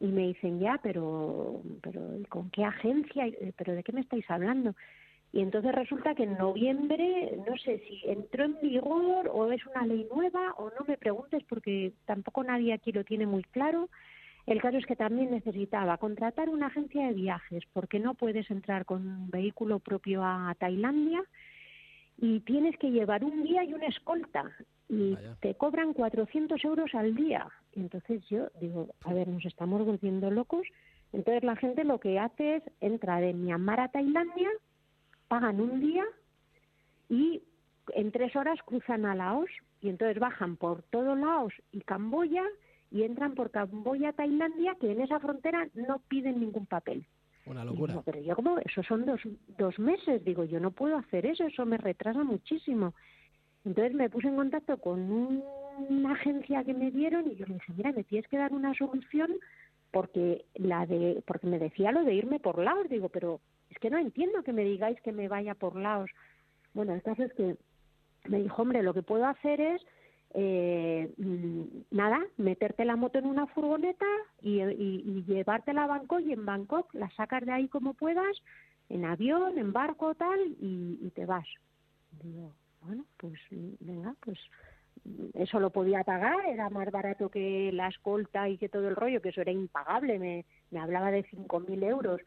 [0.01, 3.27] y me dicen ya, pero, pero ¿y ¿con qué agencia?
[3.27, 4.75] Y, ¿Pero de qué me estáis hablando?
[5.33, 9.87] Y entonces resulta que en noviembre, no sé si entró en vigor o es una
[9.87, 13.89] ley nueva o no me preguntes porque tampoco nadie aquí lo tiene muy claro.
[14.47, 18.85] El caso es que también necesitaba contratar una agencia de viajes porque no puedes entrar
[18.85, 21.23] con un vehículo propio a Tailandia
[22.19, 24.51] y tienes que llevar un guía y una escolta
[24.89, 27.49] y te cobran 400 euros al día.
[27.75, 30.67] Y entonces yo digo, a ver, nos estamos volviendo locos.
[31.13, 34.51] Entonces la gente lo que hace es entra de Myanmar a Tailandia,
[35.29, 36.05] pagan un día
[37.09, 37.43] y
[37.95, 39.51] en tres horas cruzan a Laos
[39.81, 42.45] y entonces bajan por todo Laos y Camboya
[42.91, 47.07] y entran por Camboya a Tailandia que en esa frontera no piden ningún papel.
[47.47, 47.93] Una locura.
[47.95, 49.20] digo, pero yo como, eso son dos,
[49.59, 52.95] dos meses, digo, yo no puedo hacer eso, eso me retrasa muchísimo.
[53.64, 55.43] Entonces me puse en contacto con un-
[55.88, 58.74] una agencia que me dieron y yo le dije, mira, me tienes que dar una
[58.74, 59.32] solución
[59.90, 63.40] porque la de porque me decía lo de irme por Laos, digo, pero
[63.70, 66.11] es que no entiendo que me digáis que me vaya por Laos.
[66.74, 67.57] Bueno, el caso es que
[68.28, 69.82] me dijo, hombre, lo que puedo hacer es
[70.35, 74.07] eh, mm, nada, meterte la moto en una furgoneta
[74.41, 78.43] y, y, y llevártela a Bangkok y en Bangkok la sacas de ahí como puedas,
[78.89, 81.47] en avión, en barco, tal, y, y te vas.
[82.22, 82.53] Digo,
[82.83, 84.39] bueno, pues mm, venga, pues
[85.05, 88.97] mm, eso lo podía pagar, era más barato que la escolta y que todo el
[88.97, 92.20] rollo, que eso era impagable, me, me hablaba de 5.000 euros.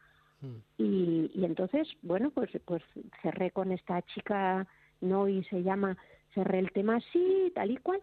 [0.78, 2.82] Y, y entonces, bueno, pues, pues
[3.22, 4.66] cerré con esta chica,
[5.00, 5.96] no, y se llama,
[6.36, 8.00] cerré el tema así, tal y cual,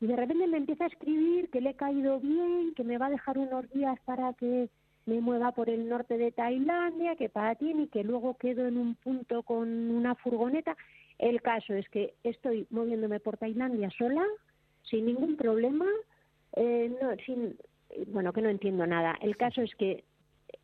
[0.00, 3.06] y de repente me empieza a escribir que le he caído bien, que me va
[3.06, 4.68] a dejar unos días para que
[5.06, 8.78] me mueva por el norte de Tailandia, que para ti, y que luego quedo en
[8.78, 10.76] un punto con una furgoneta.
[11.18, 14.24] El caso es que estoy moviéndome por Tailandia sola,
[14.82, 15.86] sin ningún problema,
[16.56, 17.56] eh, no, sin,
[18.08, 19.16] bueno, que no entiendo nada.
[19.22, 20.04] El caso es que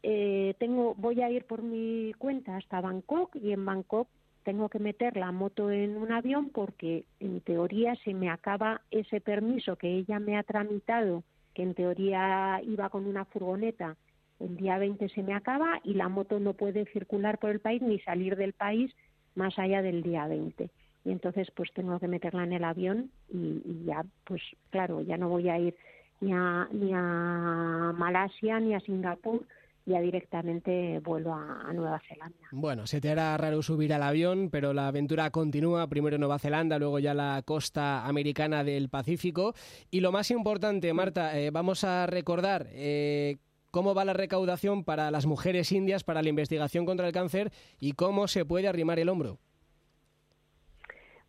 [0.03, 4.09] eh, tengo, voy a ir por mi cuenta hasta Bangkok y en Bangkok
[4.49, 9.21] tengo que meter la moto en un avión porque en teoría se me acaba ese
[9.21, 11.23] permiso que ella me ha tramitado
[11.53, 13.99] que en teoría iba con una furgoneta,
[14.41, 17.83] el día 20 se me acaba y la moto no puede circular por el país
[17.83, 18.91] ni salir del país
[19.35, 20.71] más allá del día 20.
[21.05, 24.41] Y entonces pues tengo que meterla en el avión y, y ya pues
[24.71, 25.77] claro, ya no voy a ir
[26.23, 29.45] ni a, ni a Malasia ni a Singapur,
[29.89, 32.37] ya directamente vuelo a, a, Nueva Zelanda.
[32.53, 36.79] Bueno, se te hará raro subir al avión, pero la aventura continúa, primero Nueva Zelanda,
[36.79, 39.55] luego ya la costa americana del Pacífico.
[39.91, 43.39] Y lo más importante, Marta, eh, vamos a recordar eh,
[43.71, 47.93] cómo va la recaudación para las mujeres indias para la investigación contra el cáncer y
[47.93, 49.39] cómo se puede arrimar el hombro.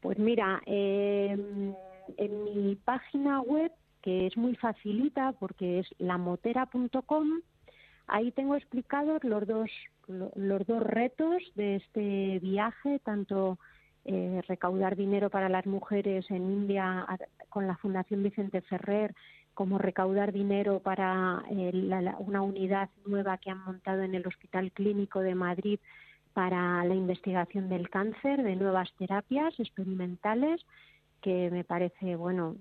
[0.01, 1.37] Pues mira, eh,
[2.17, 7.41] en mi página web, que es muy facilita porque es lamotera.com,
[8.09, 9.69] ahí tengo explicados los dos,
[10.07, 13.57] los dos retos de este viaje, tanto
[14.05, 17.05] eh, recaudar dinero para las mujeres en India
[17.49, 19.13] con la Fundación Vicente Ferrer,
[19.53, 21.71] como recaudar dinero para eh,
[22.19, 25.79] una unidad nueva que han montado en el Hospital Clínico de Madrid
[26.33, 30.65] para la investigación del cáncer, de nuevas terapias experimentales,
[31.21, 32.55] que me parece, bueno,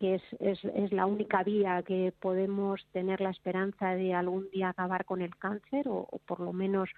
[0.00, 4.70] que es, es, es, la única vía que podemos tener la esperanza de algún día
[4.70, 6.88] acabar con el cáncer o, o por lo menos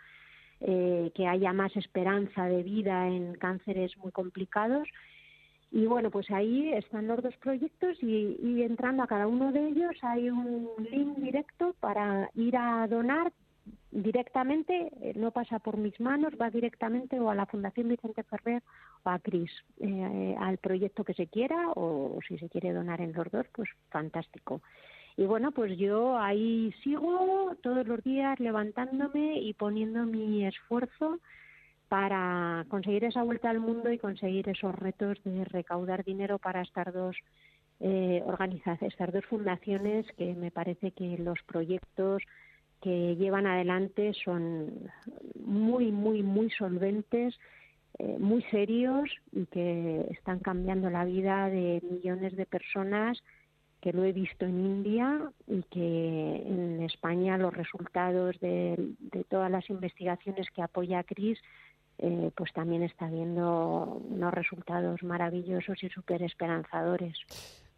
[0.61, 4.89] eh, que haya más esperanza de vida en cánceres muy complicados.
[5.71, 9.69] Y bueno, pues ahí están los dos proyectos y, y entrando a cada uno de
[9.69, 13.33] ellos hay un link directo para ir a donar
[13.91, 18.63] directamente, eh, no pasa por mis manos, va directamente o a la Fundación Vicente Ferrer
[19.05, 19.51] o a CRIS,
[19.81, 23.69] eh, al proyecto que se quiera o, si se quiere donar en los dos, pues
[23.91, 24.61] fantástico.
[25.17, 31.19] Y bueno, pues yo ahí sigo todos los días levantándome y poniendo mi esfuerzo
[31.89, 36.93] para conseguir esa vuelta al mundo y conseguir esos retos de recaudar dinero para estas
[36.93, 37.17] dos
[37.81, 42.23] eh, organizaciones, estas dos fundaciones que me parece que los proyectos
[42.81, 44.91] que llevan adelante son
[45.45, 47.39] muy, muy, muy solventes,
[47.99, 53.19] eh, muy serios y que están cambiando la vida de millones de personas
[53.81, 58.95] que lo he visto en India y que en España los resultados de,
[59.29, 61.39] todas las investigaciones que apoya CRIS
[61.99, 67.19] eh, pues también está viendo unos resultados maravillosos y súper esperanzadores.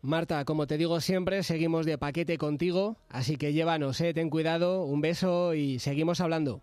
[0.03, 4.15] Marta, como te digo siempre, seguimos de paquete contigo, así que llévanos, ¿eh?
[4.15, 6.63] ten cuidado, un beso y seguimos hablando.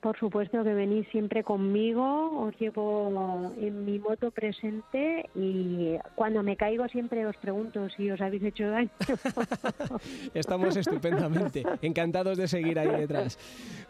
[0.00, 6.56] Por supuesto que venís siempre conmigo, os llevo en mi moto presente y cuando me
[6.56, 8.88] caigo siempre os pregunto si os habéis hecho daño.
[10.34, 13.38] Estamos estupendamente, encantados de seguir ahí detrás.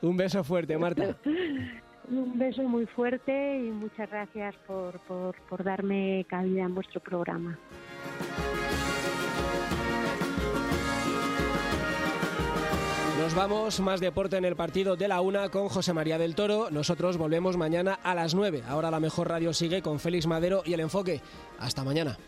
[0.03, 1.17] Un beso fuerte, Marta.
[2.11, 7.57] Un beso muy fuerte y muchas gracias por, por, por darme cabida en vuestro programa.
[13.31, 16.69] Nos vamos, más deporte en el partido de la una con José María del Toro.
[16.73, 18.65] Nosotros volvemos mañana a las 9.
[18.67, 21.21] Ahora la mejor radio sigue con Félix Madero y el enfoque.
[21.61, 22.19] Hasta mañana.